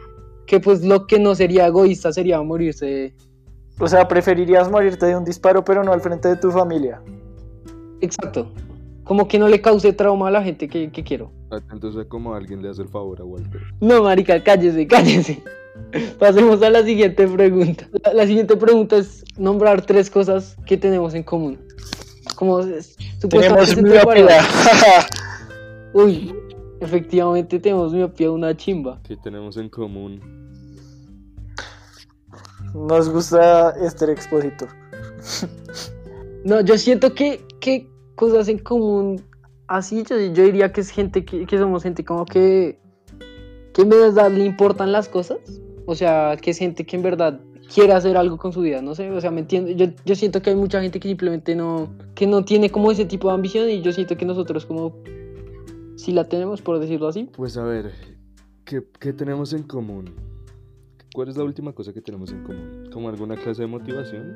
que 0.47 0.59
pues 0.61 0.83
lo 0.85 1.07
que 1.07 1.19
no 1.19 1.35
sería 1.35 1.67
egoísta 1.67 2.13
sería 2.13 2.41
morirse. 2.41 3.15
O 3.79 3.87
sea, 3.87 4.09
preferirías 4.09 4.71
morirte 4.71 5.07
de 5.07 5.17
un 5.17 5.25
disparo, 5.25 5.65
pero 5.65 5.85
no 5.85 5.93
al 5.93 6.01
frente 6.01 6.29
de 6.29 6.37
tu 6.37 6.51
familia. 6.51 7.03
Exacto. 8.01 8.51
Como 9.05 9.29
que 9.29 9.39
no 9.39 9.49
le 9.49 9.61
cause 9.61 9.93
trauma 9.93 10.29
a 10.29 10.31
la 10.31 10.43
gente 10.43 10.67
que, 10.67 10.91
que 10.91 11.05
quiero. 11.05 11.31
A 11.51 11.61
cómo 12.09 12.35
alguien 12.35 12.63
le 12.63 12.71
hace 12.71 12.83
el 12.83 12.89
favor 12.89 13.21
a 13.21 13.25
Walter. 13.25 13.61
No, 13.81 14.03
marica, 14.03 14.43
cállese, 14.43 14.87
cállese. 14.87 15.43
Pasemos 16.19 16.63
a 16.63 16.71
la 16.71 16.83
siguiente 16.83 17.27
pregunta. 17.27 17.89
La, 18.05 18.15
la 18.15 18.27
siguiente 18.27 18.57
pregunta 18.57 18.97
es 18.97 19.25
nombrar 19.37 19.83
tres 19.85 20.11
cosas 20.11 20.57
que 20.67 20.77
tenemos 20.77 21.15
en 21.15 21.23
común. 21.23 21.59
Como 22.37 22.61
es- 22.61 22.97
Tenemos 23.29 23.69
supuestamente 23.69 24.05
parejas. 24.05 25.07
Uy, 25.95 26.35
efectivamente 26.81 27.59
tenemos 27.59 27.93
miopía 27.93 28.31
una 28.31 28.57
chimba. 28.57 29.01
¿Qué 29.05 29.17
tenemos 29.17 29.57
en 29.57 29.69
común? 29.69 30.21
Nos 32.75 33.09
gusta 33.09 33.71
Esther 33.81 34.11
Expositor. 34.11 34.69
No, 36.45 36.61
yo 36.61 36.77
siento 36.77 37.15
que, 37.15 37.43
que 37.59 37.89
cosas 38.17 38.49
en 38.49 38.59
común 38.59 39.25
así, 39.67 40.03
yo, 40.03 40.19
yo 40.21 40.43
diría 40.45 40.71
que 40.75 40.83
es 40.83 40.91
gente 40.91 41.25
que, 41.25 41.47
que 41.47 41.57
somos 41.57 41.83
gente 41.83 42.05
como 42.05 42.27
que, 42.27 42.79
que 43.75 43.83
en 43.83 43.91
verdad 43.91 44.31
le 44.31 44.45
importan 44.45 44.93
las 44.93 45.09
cosas. 45.09 45.39
O 45.85 45.95
sea, 45.95 46.39
que 46.41 46.53
es 46.53 46.59
gente 46.59 46.87
que 46.87 46.97
en 46.97 47.03
verdad 47.03 47.41
quiere 47.73 47.93
hacer 47.93 48.17
algo 48.17 48.39
con 48.39 48.53
su 48.53 48.61
vida, 48.63 48.81
no 48.81 48.95
sé, 48.95 49.11
o 49.11 49.21
sea, 49.21 49.31
me 49.31 49.41
entiendo. 49.41 49.71
Yo, 49.73 49.87
yo 50.07 50.15
siento 50.15 50.41
que 50.41 50.51
hay 50.51 50.57
mucha 50.57 50.81
gente 50.81 50.99
que 50.99 51.09
simplemente 51.09 51.55
no, 51.55 51.89
que 52.15 52.27
no 52.27 52.45
tiene 52.45 52.71
como 52.71 52.91
ese 52.91 53.05
tipo 53.05 53.29
de 53.29 53.35
ambición 53.35 53.69
y 53.69 53.83
yo 53.83 53.93
siento 53.93 54.17
que 54.17 54.25
nosotros 54.25 54.65
como, 54.65 54.97
si 55.97 56.13
la 56.13 56.25
tenemos, 56.25 56.63
por 56.63 56.79
decirlo 56.79 57.09
así. 57.09 57.29
Pues 57.37 57.57
a 57.59 57.65
ver, 57.65 57.93
¿qué, 58.65 58.83
qué 58.99 59.13
tenemos 59.13 59.53
en 59.53 59.65
común? 59.65 60.15
¿Cuál 61.13 61.29
es 61.29 61.37
la 61.37 61.45
última 61.45 61.73
cosa 61.73 61.93
que 61.93 62.01
tenemos 62.01 62.33
en 62.33 62.43
común? 62.45 62.89
¿Como 62.93 63.09
alguna 63.09 63.37
clase 63.37 63.63
de 63.63 63.69
motivación? 63.69 64.35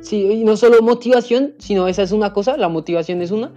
Sí, 0.00 0.24
y 0.24 0.44
no 0.44 0.56
solo 0.56 0.80
motivación, 0.82 1.54
sino 1.58 1.86
esa 1.86 2.02
es 2.02 2.12
una 2.12 2.32
cosa, 2.32 2.56
la 2.56 2.68
motivación 2.68 3.20
es 3.20 3.30
una, 3.30 3.52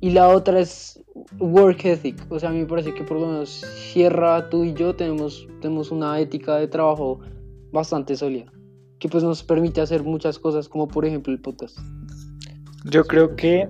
y 0.00 0.10
la 0.10 0.28
otra 0.28 0.60
es 0.60 1.03
work 1.38 1.84
ethic. 1.84 2.24
O 2.30 2.38
sea, 2.38 2.50
a 2.50 2.52
mí 2.52 2.60
me 2.60 2.66
parece 2.66 2.94
que 2.94 3.04
por 3.04 3.18
lo 3.18 3.26
menos 3.26 3.48
Sierra, 3.48 4.48
tú 4.50 4.64
y 4.64 4.74
yo 4.74 4.94
tenemos, 4.94 5.46
tenemos 5.60 5.90
una 5.90 6.18
ética 6.18 6.56
de 6.56 6.68
trabajo 6.68 7.20
bastante 7.72 8.16
sólida, 8.16 8.52
que 8.98 9.08
pues 9.08 9.24
nos 9.24 9.42
permite 9.42 9.80
hacer 9.80 10.02
muchas 10.02 10.38
cosas, 10.38 10.68
como 10.68 10.88
por 10.88 11.04
ejemplo 11.04 11.32
el 11.32 11.40
podcast. 11.40 11.78
Yo 12.84 13.04
creo 13.04 13.34
que 13.34 13.68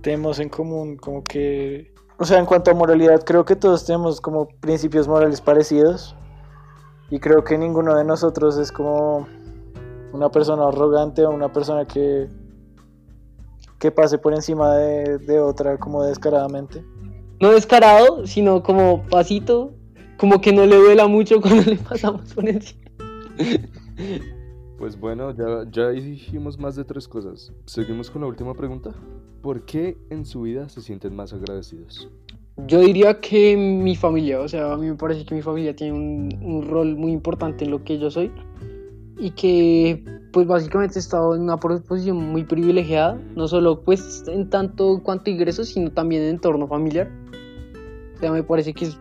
tenemos 0.00 0.38
en 0.38 0.48
común 0.48 0.96
como 0.96 1.24
que... 1.24 1.92
O 2.18 2.24
sea, 2.24 2.38
en 2.38 2.46
cuanto 2.46 2.70
a 2.70 2.74
moralidad, 2.74 3.24
creo 3.24 3.44
que 3.44 3.56
todos 3.56 3.84
tenemos 3.84 4.20
como 4.20 4.48
principios 4.60 5.08
morales 5.08 5.40
parecidos. 5.40 6.14
Y 7.10 7.18
creo 7.18 7.42
que 7.42 7.58
ninguno 7.58 7.96
de 7.96 8.04
nosotros 8.04 8.56
es 8.56 8.70
como 8.70 9.26
una 10.12 10.30
persona 10.30 10.68
arrogante 10.68 11.24
o 11.24 11.30
una 11.30 11.52
persona 11.52 11.86
que, 11.86 12.28
que 13.84 13.90
pase 13.90 14.16
por 14.16 14.32
encima 14.32 14.76
de, 14.76 15.18
de 15.18 15.38
otra 15.40 15.76
como 15.76 16.02
descaradamente. 16.04 16.82
No 17.38 17.50
descarado, 17.50 18.26
sino 18.26 18.62
como 18.62 19.02
pasito, 19.10 19.74
como 20.16 20.40
que 20.40 20.54
no 20.54 20.64
le 20.64 20.76
duela 20.76 21.06
mucho 21.06 21.38
cuando 21.42 21.70
le 21.70 21.76
pasamos 21.76 22.32
por 22.32 22.48
encima. 22.48 22.80
Pues 24.78 24.98
bueno, 24.98 25.34
ya, 25.36 25.70
ya 25.70 25.90
dijimos 25.90 26.58
más 26.58 26.76
de 26.76 26.84
tres 26.84 27.06
cosas. 27.06 27.52
Seguimos 27.66 28.10
con 28.10 28.22
la 28.22 28.28
última 28.28 28.54
pregunta. 28.54 28.90
¿Por 29.42 29.66
qué 29.66 29.98
en 30.08 30.24
su 30.24 30.40
vida 30.40 30.70
se 30.70 30.80
sienten 30.80 31.14
más 31.14 31.34
agradecidos? 31.34 32.08
Yo 32.66 32.80
diría 32.80 33.20
que 33.20 33.54
mi 33.54 33.96
familia, 33.96 34.40
o 34.40 34.48
sea, 34.48 34.72
a 34.72 34.78
mí 34.78 34.86
me 34.86 34.94
parece 34.94 35.26
que 35.26 35.34
mi 35.34 35.42
familia 35.42 35.76
tiene 35.76 35.92
un, 35.92 36.38
un 36.40 36.66
rol 36.66 36.96
muy 36.96 37.12
importante 37.12 37.66
en 37.66 37.70
lo 37.70 37.84
que 37.84 37.98
yo 37.98 38.10
soy 38.10 38.32
y 39.18 39.30
que 39.30 40.04
pues 40.32 40.46
básicamente 40.46 40.98
he 40.98 41.00
estado 41.00 41.36
en 41.36 41.42
una 41.42 41.58
posición 41.58 42.16
muy 42.16 42.44
privilegiada, 42.44 43.20
no 43.36 43.46
solo 43.46 43.82
pues 43.82 44.24
en 44.26 44.50
tanto 44.50 45.00
cuanto 45.02 45.30
ingresos, 45.30 45.68
sino 45.68 45.92
también 45.92 46.22
en 46.22 46.30
entorno 46.30 46.66
familiar. 46.66 47.10
O 48.16 48.18
sea, 48.18 48.32
me 48.32 48.42
parece 48.42 48.74
que 48.74 48.86
es, 48.86 48.98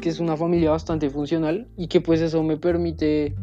que 0.00 0.08
es 0.08 0.20
una 0.20 0.36
familia 0.36 0.70
bastante 0.70 1.10
funcional 1.10 1.68
y 1.76 1.88
que 1.88 2.00
pues 2.00 2.20
eso 2.20 2.42
me 2.42 2.56
permite, 2.56 3.34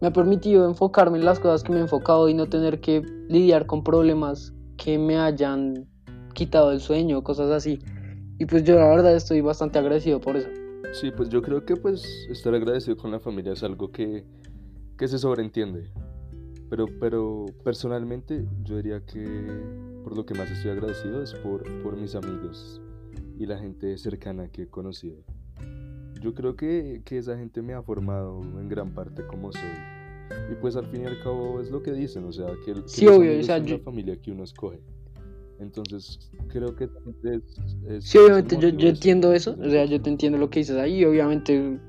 me 0.00 0.08
ha 0.08 0.12
permitido 0.12 0.68
enfocarme 0.68 1.18
en 1.18 1.24
las 1.24 1.40
cosas 1.40 1.62
que 1.62 1.72
me 1.72 1.78
he 1.78 1.82
enfocado 1.82 2.28
y 2.28 2.34
no 2.34 2.46
tener 2.46 2.80
que 2.80 3.02
lidiar 3.28 3.66
con 3.66 3.82
problemas 3.82 4.52
que 4.76 4.98
me 4.98 5.18
hayan 5.18 5.86
quitado 6.34 6.72
el 6.72 6.80
sueño, 6.80 7.22
cosas 7.22 7.50
así. 7.50 7.78
Y 8.38 8.44
pues 8.44 8.64
yo 8.64 8.74
la 8.76 8.88
verdad 8.88 9.14
estoy 9.14 9.40
bastante 9.40 9.78
agradecido 9.78 10.20
por 10.20 10.36
eso. 10.36 10.48
Sí, 10.92 11.10
pues 11.16 11.30
yo 11.30 11.40
creo 11.40 11.64
que 11.64 11.76
pues 11.76 12.26
estar 12.28 12.54
agradecido 12.54 12.96
con 12.96 13.10
la 13.10 13.20
familia 13.20 13.52
es 13.52 13.62
algo 13.62 13.90
que, 13.90 14.24
que 15.02 15.08
se 15.08 15.18
sobreentiende. 15.18 15.90
Pero, 16.70 16.86
pero 17.00 17.46
personalmente 17.64 18.46
yo 18.62 18.76
diría 18.76 19.00
que 19.04 19.26
por 20.04 20.16
lo 20.16 20.24
que 20.24 20.32
más 20.32 20.48
estoy 20.48 20.70
agradecido 20.70 21.24
es 21.24 21.34
por, 21.34 21.64
por 21.82 21.96
mis 21.96 22.14
amigos 22.14 22.80
y 23.36 23.46
la 23.46 23.58
gente 23.58 23.98
cercana 23.98 24.46
que 24.46 24.62
he 24.62 24.66
conocido. 24.68 25.16
Yo 26.20 26.32
creo 26.34 26.54
que, 26.54 27.02
que 27.04 27.18
esa 27.18 27.36
gente 27.36 27.62
me 27.62 27.74
ha 27.74 27.82
formado 27.82 28.42
en 28.60 28.68
gran 28.68 28.94
parte 28.94 29.26
como 29.26 29.50
soy. 29.50 29.60
Y 30.52 30.54
pues 30.60 30.76
al 30.76 30.86
fin 30.86 31.02
y 31.02 31.06
al 31.06 31.20
cabo 31.20 31.60
es 31.60 31.68
lo 31.72 31.82
que 31.82 31.92
dicen, 31.92 32.22
o 32.24 32.30
sea, 32.32 32.46
que, 32.64 32.72
que 32.72 32.82
Sí, 32.86 33.04
los 33.06 33.16
obvio, 33.18 33.40
o 33.40 33.42
sea, 33.42 33.58
yo- 33.58 33.78
la 33.78 33.82
familia 33.82 34.16
que 34.22 34.30
uno 34.30 34.44
escoge. 34.44 34.78
Entonces 35.58 36.30
creo 36.46 36.76
que 36.76 36.84
es, 36.84 37.42
es- 37.88 38.04
Sí, 38.04 38.18
obviamente 38.18 38.56
yo, 38.56 38.68
yo 38.68 38.86
entiendo 38.86 39.32
eso, 39.32 39.56
o 39.60 39.68
sea, 39.68 39.84
yo 39.84 40.00
te 40.00 40.10
entiendo 40.10 40.38
lo 40.38 40.48
que 40.48 40.60
dices 40.60 40.76
ahí 40.76 41.04
obviamente 41.04 41.80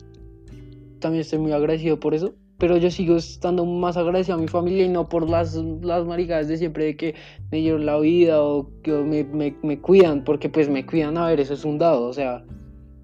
también 1.00 1.22
estoy 1.22 1.38
muy 1.38 1.52
agradecido 1.52 2.00
por 2.00 2.16
eso, 2.16 2.34
pero 2.64 2.78
yo 2.78 2.90
sigo 2.90 3.18
estando 3.18 3.66
más 3.66 3.98
agradecido 3.98 4.38
a 4.38 4.40
mi 4.40 4.48
familia 4.48 4.86
y 4.86 4.88
no 4.88 5.10
por 5.10 5.30
las, 5.30 5.54
las 5.82 6.06
maricadas 6.06 6.48
de 6.48 6.58
siempre 6.58 6.86
de 6.86 6.96
que 6.96 7.14
me 7.52 7.58
dieron 7.58 7.86
la 7.86 8.00
vida 8.00 8.42
o 8.42 8.70
que 8.84 8.94
me, 8.94 9.26
me, 9.26 9.54
me 9.64 9.82
cuidan, 9.82 10.24
porque 10.24 10.48
pues 10.48 10.70
me 10.70 10.86
cuidan, 10.86 11.18
a 11.18 11.28
ver, 11.28 11.42
eso 11.42 11.56
es 11.56 11.66
un 11.66 11.78
dado, 11.78 12.06
o 12.06 12.14
sea, 12.14 12.46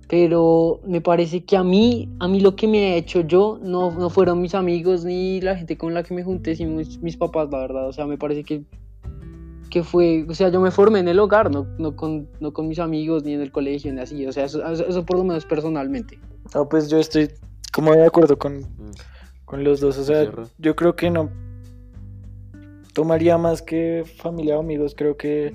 pero 0.08 0.80
me 0.88 1.02
parece 1.02 1.44
que 1.44 1.58
a 1.58 1.64
mí, 1.66 2.08
a 2.22 2.30
mí 2.30 2.40
lo 2.40 2.56
que 2.56 2.70
me 2.70 2.94
he 2.94 2.98
hecho 3.00 3.20
yo 3.20 3.60
no, 3.62 3.92
no 3.92 4.10
fueron 4.10 4.40
mis 4.40 4.56
amigos 4.56 5.04
ni 5.04 5.42
la 5.42 5.58
gente 5.58 5.78
con 5.78 5.94
la 5.94 6.04
que 6.04 6.14
me 6.14 6.24
junté, 6.24 6.56
sino 6.56 6.78
mis, 6.78 6.98
mis 7.02 7.18
papás, 7.18 7.50
la 7.52 7.60
verdad, 7.60 7.90
o 7.90 7.92
sea, 7.92 8.06
me 8.06 8.18
parece 8.18 8.46
que 8.46 8.64
que 9.70 9.84
fue, 9.84 10.26
o 10.30 10.34
sea, 10.34 10.48
yo 10.48 10.62
me 10.62 10.72
formé 10.72 11.00
en 11.00 11.10
el 11.10 11.20
hogar, 11.20 11.52
no, 11.52 11.68
no, 11.78 11.98
con, 11.98 12.30
no 12.40 12.54
con 12.54 12.70
mis 12.70 12.80
amigos 12.80 13.26
ni 13.26 13.34
en 13.34 13.42
el 13.42 13.52
colegio 13.52 13.94
ni 13.94 14.00
así, 14.00 14.26
o 14.26 14.32
sea, 14.32 14.46
eso, 14.46 14.66
eso, 14.66 14.88
eso 14.88 15.06
por 15.06 15.18
lo 15.18 15.26
menos 15.26 15.44
personalmente. 15.44 16.18
No, 16.56 16.70
pues 16.70 16.90
yo 16.90 16.98
estoy 16.98 17.30
como 17.74 17.92
de 17.92 18.06
acuerdo 18.06 18.38
con. 18.38 18.66
Con 19.50 19.64
los 19.64 19.80
dos. 19.80 19.98
O 19.98 20.04
sea, 20.04 20.22
Sierra. 20.22 20.44
yo 20.60 20.76
creo 20.76 20.96
que 20.96 21.10
no 21.10 21.32
tomaría 22.94 23.36
más 23.40 23.64
que 23.64 24.04
familia 24.18 24.58
o 24.58 24.60
amigos. 24.60 24.94
Creo 24.96 25.18
que 25.18 25.54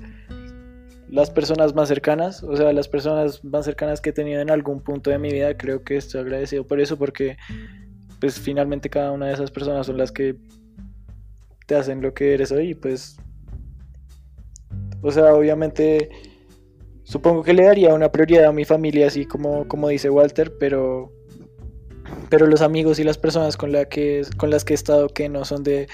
las 1.09 1.29
personas 1.29 1.73
más 1.73 1.87
cercanas, 1.87 2.43
o 2.43 2.57
sea, 2.57 2.73
las 2.73 2.89
personas 2.89 3.41
más 3.45 3.63
cercanas 3.63 4.01
que 4.01 4.09
he 4.09 4.13
tenido 4.13 4.41
en 4.41 4.51
algún 4.51 4.81
punto 4.81 5.11
de 5.11 5.17
mi 5.17 5.31
vida, 5.31 5.55
creo 5.55 5.83
que 5.83 5.95
estoy 5.95 6.19
agradecido 6.19 6.67
por 6.67 6.81
eso, 6.81 6.97
porque 6.97 7.37
pues 8.19 8.37
finalmente 8.37 8.89
cada 8.89 9.13
una 9.13 9.27
de 9.27 9.33
esas 9.33 9.49
personas 9.49 9.87
son 9.87 9.97
las 9.97 10.11
que 10.11 10.35
te 11.65 11.75
hacen 11.75 12.01
lo 12.01 12.13
que 12.13 12.33
eres 12.33 12.51
hoy. 12.51 12.75
Pues, 12.75 13.15
o 15.01 15.09
sea, 15.09 15.33
obviamente 15.33 16.09
supongo 17.03 17.43
que 17.43 17.53
le 17.53 17.63
daría 17.63 17.93
una 17.93 18.11
prioridad 18.11 18.47
a 18.47 18.51
mi 18.51 18.65
familia, 18.65 19.07
así 19.07 19.25
como, 19.25 19.69
como 19.69 19.87
dice 19.87 20.09
Walter, 20.09 20.51
pero 20.59 21.14
pero 22.29 22.47
los 22.47 22.61
amigos 22.61 22.99
y 22.99 23.03
las 23.03 23.17
personas 23.17 23.57
con, 23.57 23.71
la 23.71 23.85
que, 23.85 24.23
con 24.37 24.49
las 24.49 24.63
que 24.65 24.73
he 24.73 24.75
estado 24.75 25.09
que 25.09 25.29
no 25.29 25.45
son 25.45 25.63
de, 25.63 25.87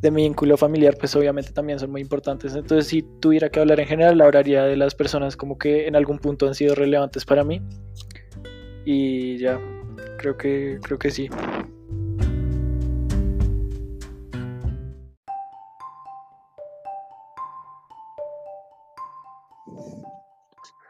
de 0.00 0.10
mi 0.10 0.22
vínculo 0.22 0.56
familiar, 0.56 0.96
pues 0.98 1.14
obviamente 1.16 1.52
también 1.52 1.78
son 1.78 1.90
muy 1.90 2.00
importantes. 2.00 2.54
Entonces, 2.54 2.86
si 2.86 3.02
tuviera 3.02 3.48
que 3.48 3.60
hablar 3.60 3.80
en 3.80 3.86
general, 3.86 4.20
hablaría 4.20 4.64
de 4.64 4.76
las 4.76 4.94
personas 4.94 5.36
como 5.36 5.58
que 5.58 5.86
en 5.86 5.96
algún 5.96 6.18
punto 6.18 6.46
han 6.46 6.54
sido 6.54 6.74
relevantes 6.74 7.24
para 7.24 7.44
mí. 7.44 7.62
Y 8.84 9.38
ya, 9.38 9.60
creo 10.18 10.36
que, 10.36 10.78
creo 10.82 10.98
que 10.98 11.10
sí. 11.10 11.28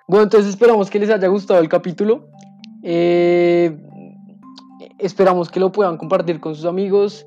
Bueno, 0.07 0.24
entonces 0.24 0.48
esperamos 0.48 0.88
que 0.88 0.98
les 0.98 1.11
haya 1.11 1.29
gustado 1.29 1.61
el 1.61 1.68
capítulo. 1.68 2.29
Eh, 2.83 3.77
esperamos 4.99 5.51
que 5.51 5.61
lo 5.61 5.73
puedan 5.73 5.97
compartir 5.97 6.41
con 6.41 6.55
sus 6.55 6.65
amigos 6.65 7.27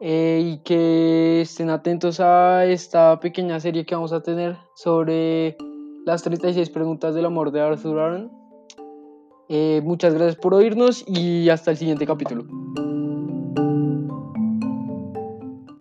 eh, 0.00 0.40
y 0.42 0.58
que 0.58 1.42
estén 1.42 1.70
atentos 1.70 2.20
a 2.20 2.64
esta 2.64 3.20
pequeña 3.20 3.60
serie 3.60 3.84
que 3.84 3.94
vamos 3.94 4.12
a 4.12 4.22
tener 4.22 4.56
sobre 4.74 5.56
las 6.06 6.22
36 6.22 6.70
preguntas 6.70 7.14
del 7.14 7.26
amor 7.26 7.50
de 7.50 7.60
Arthur 7.60 7.98
Aaron. 7.98 8.32
Eh, 9.48 9.82
muchas 9.84 10.14
gracias 10.14 10.36
por 10.36 10.54
oírnos 10.54 11.04
y 11.06 11.50
hasta 11.50 11.72
el 11.72 11.76
siguiente 11.76 12.06
capítulo. 12.06 12.44